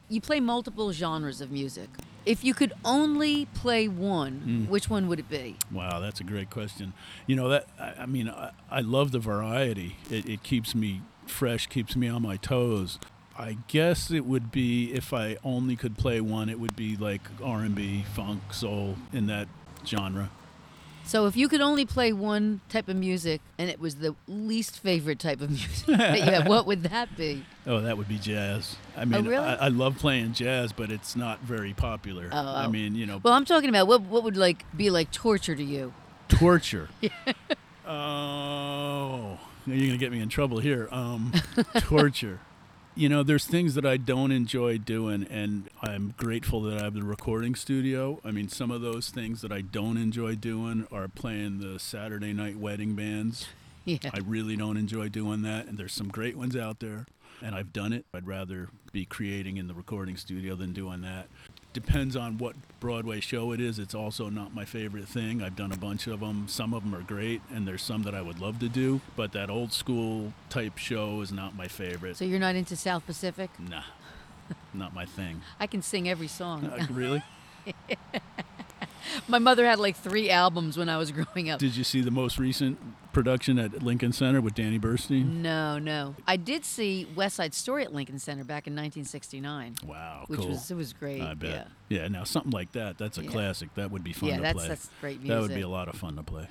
You 0.08 0.20
play 0.20 0.40
multiple 0.40 0.92
genres 0.92 1.40
of 1.40 1.50
music. 1.50 1.88
If 2.26 2.42
you 2.44 2.54
could 2.54 2.72
only 2.84 3.46
play 3.46 3.86
one, 3.88 4.42
Mm. 4.46 4.68
which 4.68 4.88
one 4.88 5.08
would 5.08 5.18
it 5.18 5.28
be? 5.28 5.56
Wow, 5.70 6.00
that's 6.00 6.20
a 6.20 6.24
great 6.24 6.48
question. 6.50 6.92
You 7.26 7.36
know 7.36 7.48
that 7.50 7.66
I, 7.78 8.02
I 8.02 8.06
mean 8.06 8.28
I, 8.28 8.50
I 8.70 8.80
love 8.80 9.12
the 9.12 9.18
variety. 9.18 9.96
It, 10.10 10.28
it 10.28 10.42
keeps 10.42 10.74
me 10.74 11.02
fresh, 11.26 11.66
keeps 11.66 11.96
me 11.96 12.08
on 12.08 12.22
my 12.22 12.36
toes. 12.36 12.98
I 13.36 13.58
guess 13.68 14.10
it 14.10 14.24
would 14.26 14.52
be 14.52 14.92
if 14.92 15.12
I 15.12 15.36
only 15.42 15.74
could 15.76 15.98
play 15.98 16.20
one, 16.20 16.48
it 16.48 16.60
would 16.60 16.76
be 16.76 16.96
like 16.96 17.22
R&B, 17.42 18.04
funk, 18.14 18.52
soul 18.52 18.96
in 19.12 19.26
that 19.26 19.48
genre. 19.84 20.30
So 21.06 21.26
if 21.26 21.36
you 21.36 21.48
could 21.48 21.60
only 21.60 21.84
play 21.84 22.12
one 22.14 22.62
type 22.70 22.88
of 22.88 22.96
music 22.96 23.42
and 23.58 23.68
it 23.68 23.78
was 23.78 23.96
the 23.96 24.14
least 24.26 24.80
favorite 24.80 25.18
type 25.18 25.40
of 25.42 25.50
music 25.50 25.86
that 25.98 26.18
you 26.18 26.24
have, 26.24 26.48
what 26.48 26.66
would 26.66 26.84
that 26.84 27.14
be? 27.16 27.44
Oh, 27.66 27.80
that 27.82 27.98
would 27.98 28.08
be 28.08 28.18
jazz. 28.18 28.76
I 28.96 29.04
mean, 29.04 29.26
Oh, 29.26 29.30
really? 29.30 29.44
I, 29.46 29.66
I 29.66 29.68
love 29.68 29.98
playing 29.98 30.32
jazz, 30.32 30.72
but 30.72 30.90
it's 30.90 31.14
not 31.14 31.40
very 31.40 31.74
popular. 31.74 32.30
Oh, 32.32 32.36
I 32.38 32.64
oh. 32.64 32.70
mean, 32.70 32.94
you 32.94 33.04
know, 33.04 33.20
Well, 33.22 33.34
I'm 33.34 33.44
talking 33.44 33.68
about 33.68 33.86
what 33.86 34.00
what 34.02 34.24
would 34.24 34.36
like 34.36 34.64
be 34.76 34.88
like 34.90 35.10
torture 35.10 35.54
to 35.54 35.62
you? 35.62 35.92
torture. 36.28 36.88
oh, 37.86 39.38
you're 39.66 39.86
gonna 39.86 39.98
get 39.98 40.10
me 40.12 40.20
in 40.20 40.28
trouble 40.28 40.58
here. 40.58 40.88
Um, 40.90 41.32
torture. 41.80 42.40
You 42.96 43.08
know, 43.08 43.24
there's 43.24 43.44
things 43.44 43.74
that 43.74 43.84
I 43.84 43.96
don't 43.96 44.30
enjoy 44.30 44.78
doing, 44.78 45.26
and 45.28 45.68
I'm 45.82 46.14
grateful 46.16 46.62
that 46.62 46.78
I 46.78 46.84
have 46.84 46.94
the 46.94 47.02
recording 47.02 47.56
studio. 47.56 48.20
I 48.24 48.30
mean, 48.30 48.48
some 48.48 48.70
of 48.70 48.82
those 48.82 49.10
things 49.10 49.40
that 49.40 49.50
I 49.50 49.62
don't 49.62 49.96
enjoy 49.96 50.36
doing 50.36 50.86
are 50.92 51.08
playing 51.08 51.58
the 51.58 51.80
Saturday 51.80 52.32
night 52.32 52.56
wedding 52.56 52.94
bands. 52.94 53.46
Yeah. 53.86 53.98
I 54.14 54.20
really 54.20 54.56
don't 54.56 54.78
enjoy 54.78 55.10
doing 55.10 55.42
that, 55.42 55.66
and 55.66 55.76
there's 55.76 55.92
some 55.92 56.08
great 56.08 56.38
ones 56.38 56.56
out 56.56 56.80
there, 56.80 57.04
and 57.42 57.54
I've 57.54 57.70
done 57.70 57.92
it. 57.92 58.06
I'd 58.14 58.26
rather 58.26 58.70
be 58.92 59.04
creating 59.04 59.58
in 59.58 59.68
the 59.68 59.74
recording 59.74 60.16
studio 60.16 60.54
than 60.54 60.72
doing 60.72 61.02
that. 61.02 61.26
Depends 61.74 62.14
on 62.14 62.38
what 62.38 62.54
Broadway 62.78 63.18
show 63.18 63.50
it 63.50 63.60
is. 63.60 63.80
It's 63.80 63.96
also 63.96 64.30
not 64.30 64.54
my 64.54 64.64
favorite 64.64 65.08
thing. 65.08 65.42
I've 65.42 65.56
done 65.56 65.72
a 65.72 65.76
bunch 65.76 66.06
of 66.06 66.20
them. 66.20 66.46
Some 66.48 66.72
of 66.72 66.84
them 66.84 66.94
are 66.94 67.02
great, 67.02 67.42
and 67.52 67.66
there's 67.66 67.82
some 67.82 68.04
that 68.04 68.14
I 68.14 68.22
would 68.22 68.40
love 68.40 68.60
to 68.60 68.68
do, 68.68 69.00
but 69.16 69.32
that 69.32 69.50
old 69.50 69.72
school 69.72 70.32
type 70.48 70.78
show 70.78 71.20
is 71.20 71.32
not 71.32 71.56
my 71.56 71.66
favorite. 71.66 72.16
So 72.16 72.24
you're 72.24 72.38
not 72.38 72.54
into 72.54 72.76
South 72.76 73.04
Pacific? 73.04 73.50
Nah, 73.58 73.82
not 74.72 74.94
my 74.94 75.04
thing. 75.04 75.42
I 75.60 75.66
can 75.66 75.82
sing 75.82 76.08
every 76.08 76.28
song. 76.28 76.64
Uh, 76.66 76.86
really? 76.90 77.24
My 79.28 79.38
mother 79.38 79.66
had 79.66 79.78
like 79.78 79.96
three 79.96 80.30
albums 80.30 80.76
when 80.76 80.88
I 80.88 80.96
was 80.96 81.10
growing 81.12 81.50
up. 81.50 81.58
Did 81.58 81.76
you 81.76 81.84
see 81.84 82.00
the 82.00 82.10
most 82.10 82.38
recent 82.38 82.78
production 83.12 83.58
at 83.58 83.82
Lincoln 83.82 84.12
Center 84.12 84.40
with 84.40 84.54
Danny 84.54 84.78
Burstein? 84.78 85.40
No, 85.42 85.78
no. 85.78 86.14
I 86.26 86.36
did 86.36 86.64
see 86.64 87.06
West 87.14 87.36
Side 87.36 87.54
Story 87.54 87.84
at 87.84 87.92
Lincoln 87.94 88.18
Center 88.18 88.42
back 88.44 88.66
in 88.66 88.74
1969, 88.74 89.76
Wow, 89.86 90.24
which 90.26 90.40
cool. 90.40 90.48
was 90.50 90.70
it 90.70 90.74
was 90.74 90.92
great. 90.92 91.20
I 91.22 91.34
bet. 91.34 91.68
Yeah. 91.88 92.00
Yeah. 92.02 92.08
now 92.08 92.24
something 92.24 92.50
like 92.52 92.72
that, 92.72 92.98
that's 92.98 93.18
a 93.18 93.22
Yeah. 93.24 93.30
classic. 93.30 93.74
That 93.74 93.90
would 93.90 94.02
be 94.04 94.12
fun 94.12 94.30
Yeah, 94.30 94.36
to 94.36 94.42
that's 94.42 94.58
play. 94.58 94.68
that's 94.68 94.90
great 95.00 95.18
music. 95.22 95.28
That 95.28 95.40
would 95.42 95.54
be 95.54 95.60
a 95.62 95.68
lot 95.68 95.88
of 95.88 95.94
fun 95.94 96.16
to 96.16 96.22
play. 96.22 96.48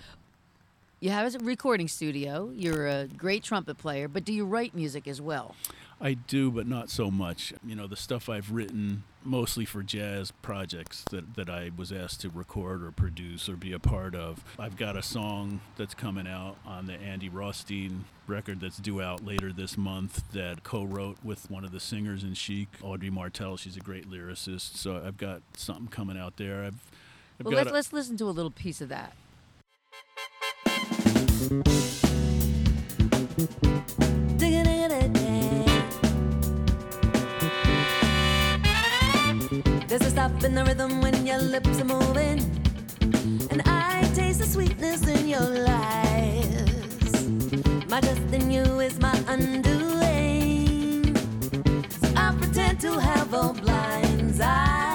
You 1.02 1.10
have 1.10 1.36
a 1.36 1.39
recording 1.39 1.89
studio. 1.89 2.50
You're 2.56 2.88
a 2.88 3.08
great 3.08 3.44
trumpet 3.44 3.78
player, 3.78 4.08
but 4.08 4.24
do 4.24 4.32
you 4.32 4.46
write 4.46 4.74
music 4.74 5.06
as 5.06 5.20
well? 5.20 5.54
I 6.00 6.13
do, 6.13 6.50
but 6.50 6.66
not 6.66 6.89
so 6.89 7.12
much. 7.12 7.54
You 7.66 7.76
know, 7.76 7.88
the 7.88 7.98
stuff 7.98 8.30
I've 8.30 8.52
written 8.52 9.04
mostly 9.26 9.66
for 9.66 9.84
jazz 9.84 10.32
projects 10.42 11.04
that, 11.12 11.36
that 11.36 11.50
I 11.50 11.72
was 11.76 11.92
asked 11.92 12.22
to 12.22 12.30
record 12.30 12.84
or 12.84 12.92
produce 12.92 13.48
or 13.50 13.56
be 13.56 13.74
a 13.74 13.80
part 13.80 14.16
of. 14.16 14.44
I've 14.60 14.78
got 14.78 14.96
a 14.98 15.02
song 15.02 15.62
that's 15.78 15.94
coming 15.94 16.28
out 16.28 16.56
on 16.66 16.86
the 16.88 16.94
Andy 16.94 17.30
Rothstein 17.30 18.06
record 18.28 18.60
that's 18.62 18.78
due 18.78 19.02
out 19.02 19.26
later 19.26 19.52
this 19.52 19.78
month 19.78 20.24
that 20.34 20.64
co 20.64 20.84
wrote 20.84 21.18
with 21.24 21.50
one 21.52 21.64
of 21.66 21.72
the 21.72 21.80
singers 21.80 22.24
in 22.24 22.34
Chic, 22.34 22.68
Audrey 22.82 23.10
Martel. 23.10 23.58
She's 23.58 23.78
a 23.78 23.82
great 23.82 24.10
lyricist. 24.10 24.78
So 24.78 25.02
I've 25.06 25.18
got 25.18 25.42
something 25.56 25.88
coming 25.88 26.18
out 26.18 26.38
there. 26.38 26.64
I've, 26.64 26.80
I've 27.40 27.46
Well, 27.46 27.52
got 27.52 27.58
let's, 27.66 27.70
a- 27.70 27.74
let's 27.74 27.94
listen 27.94 28.18
to 28.18 28.26
a 28.26 28.32
little 28.32 28.52
piece 28.52 28.82
of 28.82 28.90
that. 28.90 29.14
There's 34.38 34.62
in 40.24 40.56
the 40.56 40.64
rhythm 40.64 41.02
when 41.02 41.28
your 41.28 41.38
lips 41.38 41.82
are 41.82 41.86
moving, 41.86 42.40
and 43.52 43.62
I 43.66 44.10
taste 44.16 44.40
the 44.40 44.46
sweetness 44.46 45.06
in 45.06 45.28
your 45.28 45.42
lies. 45.42 47.28
My 47.90 48.00
trust 48.00 48.32
in 48.32 48.50
you 48.50 48.80
is 48.80 48.98
my 49.02 49.14
undoing. 49.28 51.14
So 51.90 52.08
I 52.16 52.34
pretend 52.40 52.80
to 52.82 52.98
have 53.02 53.34
a 53.34 53.52
blind 53.52 54.42
eye. 54.42 54.92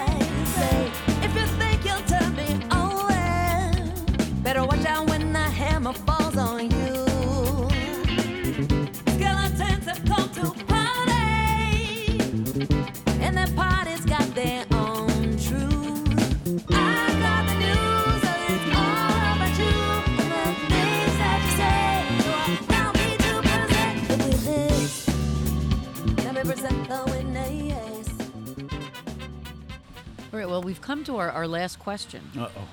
Right, 30.39 30.49
well, 30.49 30.63
we've 30.63 30.81
come 30.81 31.03
to 31.03 31.17
our, 31.17 31.33
our 31.33 31.49
last 31.49 31.81
question. 31.81 32.23
Uh 32.39 32.49
oh. 32.57 32.69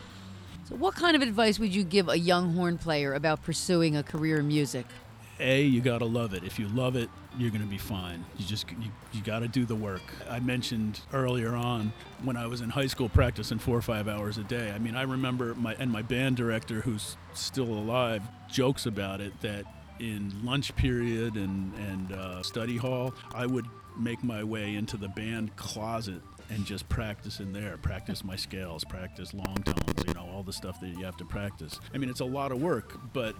So, 0.70 0.76
what 0.76 0.94
kind 0.94 1.16
of 1.16 1.24
advice 1.24 1.58
would 1.58 1.74
you 1.74 1.84
give 1.84 2.10
a 2.10 2.16
young 2.16 2.54
horn 2.54 2.78
player 2.78 3.16
about 3.16 3.42
pursuing 3.42 3.98
a 3.98 4.04
career 4.04 4.38
in 4.38 4.48
music? 4.48 4.86
A, 5.40 5.64
you 5.64 5.82
gotta 5.82 6.06
love 6.06 6.36
it. 6.36 6.44
If 6.44 6.60
you 6.60 6.68
love 6.68 6.96
it, 6.96 7.10
you're 7.40 7.50
gonna 7.50 7.66
be 7.66 7.80
fine. 7.80 8.24
You 8.38 8.46
just 8.46 8.70
you, 8.70 8.92
you 9.14 9.22
gotta 9.24 9.48
do 9.48 9.66
the 9.66 9.74
work. 9.74 10.04
I 10.30 10.40
mentioned 10.42 11.02
earlier 11.12 11.56
on 11.56 11.92
when 12.24 12.38
I 12.38 12.46
was 12.46 12.62
in 12.62 12.70
high 12.70 12.86
school 12.86 13.10
practicing 13.10 13.58
four 13.58 13.76
or 13.76 13.82
five 13.82 14.08
hours 14.08 14.38
a 14.38 14.44
day. 14.44 14.70
I 14.70 14.78
mean, 14.78 14.96
I 14.96 15.02
remember 15.02 15.56
my 15.56 15.74
and 15.80 15.92
my 15.92 16.04
band 16.04 16.38
director, 16.38 16.82
who's 16.82 17.18
still 17.34 17.66
alive, 17.66 18.22
jokes 18.48 18.86
about 18.86 19.22
it 19.22 19.34
that 19.42 19.66
in 20.00 20.32
lunch 20.44 20.76
period 20.76 21.34
and 21.34 21.74
and 21.80 22.12
uh, 22.12 22.44
study 22.44 22.78
hall, 22.78 23.16
I 23.34 23.48
would 23.48 23.66
make 23.98 24.24
my 24.24 24.44
way 24.44 24.76
into 24.76 24.98
the 24.98 25.08
band 25.08 25.56
closet 25.56 26.22
and 26.50 26.66
just 26.66 26.88
practice 26.90 27.40
in 27.40 27.54
there, 27.54 27.78
practice 27.78 28.24
my 28.24 28.36
scales, 28.36 28.84
practice 28.84 29.34
long 29.34 29.64
tones, 29.64 30.04
you 30.08 30.14
know, 30.14 30.28
all 30.34 30.44
the 30.44 30.54
stuff 30.54 30.80
that 30.82 30.90
you 30.90 31.04
have 31.04 31.18
to 31.18 31.26
practice. 31.26 31.80
I 31.94 31.98
mean, 31.98 32.10
it's 32.10 32.20
a 32.20 32.26
lot 32.26 32.52
of 32.52 32.62
work, 32.62 32.98
but 33.14 33.36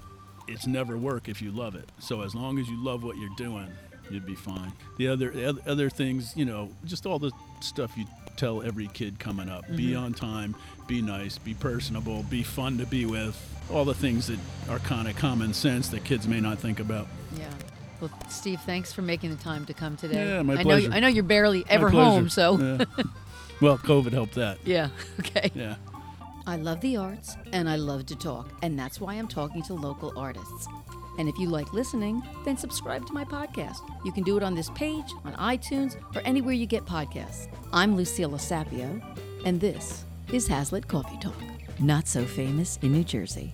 it's 0.48 0.68
never 0.68 0.98
work 0.98 1.30
if 1.30 1.42
you 1.42 1.52
love 1.52 1.76
it. 1.76 1.90
So 2.00 2.22
as 2.22 2.36
long 2.36 2.60
as 2.60 2.68
you 2.68 2.84
love 2.84 3.04
what 3.04 3.18
you're 3.18 3.36
doing, 3.38 3.68
you'd 4.10 4.26
be 4.26 4.36
fine. 4.36 4.72
The 4.98 5.08
other 5.08 5.30
the 5.32 5.60
other 5.66 5.90
things, 5.90 6.34
you 6.36 6.46
know, 6.46 6.70
just 6.86 7.06
all 7.06 7.20
the 7.20 7.32
stuff 7.62 7.96
you 7.98 8.06
tell 8.38 8.62
every 8.62 8.88
kid 8.88 9.20
coming 9.20 9.50
up. 9.50 9.66
Be 9.76 9.92
mm-hmm. 9.92 10.04
on 10.04 10.14
time, 10.14 10.56
be 10.88 11.02
nice, 11.02 11.38
be 11.38 11.54
personable, 11.54 12.24
be 12.24 12.44
fun 12.44 12.78
to 12.78 12.86
be 12.86 13.06
with. 13.06 13.52
All 13.72 13.86
the 13.86 13.96
things 13.96 14.28
that 14.28 14.40
are 14.70 14.80
kind 14.80 15.08
of 15.08 15.16
common 15.16 15.54
sense 15.54 15.90
that 15.90 16.04
kids 16.04 16.28
may 16.28 16.40
not 16.40 16.60
think 16.60 16.80
about. 16.80 17.08
Yeah. 17.38 17.46
Well, 18.02 18.12
Steve, 18.30 18.60
thanks 18.62 18.92
for 18.94 19.02
making 19.02 19.30
the 19.30 19.42
time 19.42 19.66
to 19.66 19.74
come 19.74 19.96
today. 19.98 20.28
Yeah, 20.28 20.42
my 20.42 20.54
I 20.54 20.58
know 20.58 20.64
pleasure. 20.64 20.88
you, 20.90 20.94
I 20.94 21.00
know 21.00 21.08
you're 21.08 21.24
barely 21.24 21.64
ever 21.70 21.90
home, 21.90 22.30
so 22.30 22.58
Yeah. 22.60 22.86
well, 23.62 23.78
COVID 23.78 24.12
helped 24.12 24.36
that. 24.36 24.58
yeah. 24.66 24.90
Okay. 25.20 25.52
Yeah. 25.56 25.76
I 26.48 26.58
love 26.58 26.80
the 26.82 26.98
arts 26.98 27.36
and 27.54 27.68
I 27.68 27.76
love 27.78 28.06
to 28.08 28.16
talk, 28.16 28.50
and 28.62 28.78
that's 28.78 29.02
why 29.02 29.16
I'm 29.16 29.28
talking 29.28 29.64
to 29.64 29.74
local 29.74 30.14
artists. 30.18 30.68
And 31.18 31.30
if 31.30 31.38
you 31.40 31.50
like 31.50 31.72
listening, 31.74 32.22
then 32.44 32.58
subscribe 32.58 33.08
to 33.08 33.14
my 33.14 33.24
podcast. 33.24 33.78
You 34.04 34.12
can 34.12 34.24
do 34.24 34.36
it 34.38 34.44
on 34.44 34.54
this 34.54 34.70
page, 34.72 35.06
on 35.24 35.34
iTunes, 35.36 35.96
or 36.16 36.22
anywhere 36.26 36.54
you 36.54 36.66
get 36.66 36.86
podcasts. 36.86 37.48
I'm 37.74 37.96
Lucilla 37.96 38.38
Sapio, 38.38 39.02
and 39.46 39.60
this 39.60 40.04
is 40.34 40.46
Hazlitt 40.48 40.88
Coffee 40.88 41.18
Talk, 41.20 41.34
not 41.80 42.08
so 42.08 42.26
famous 42.26 42.78
in 42.82 42.92
New 42.92 43.04
Jersey. 43.06 43.54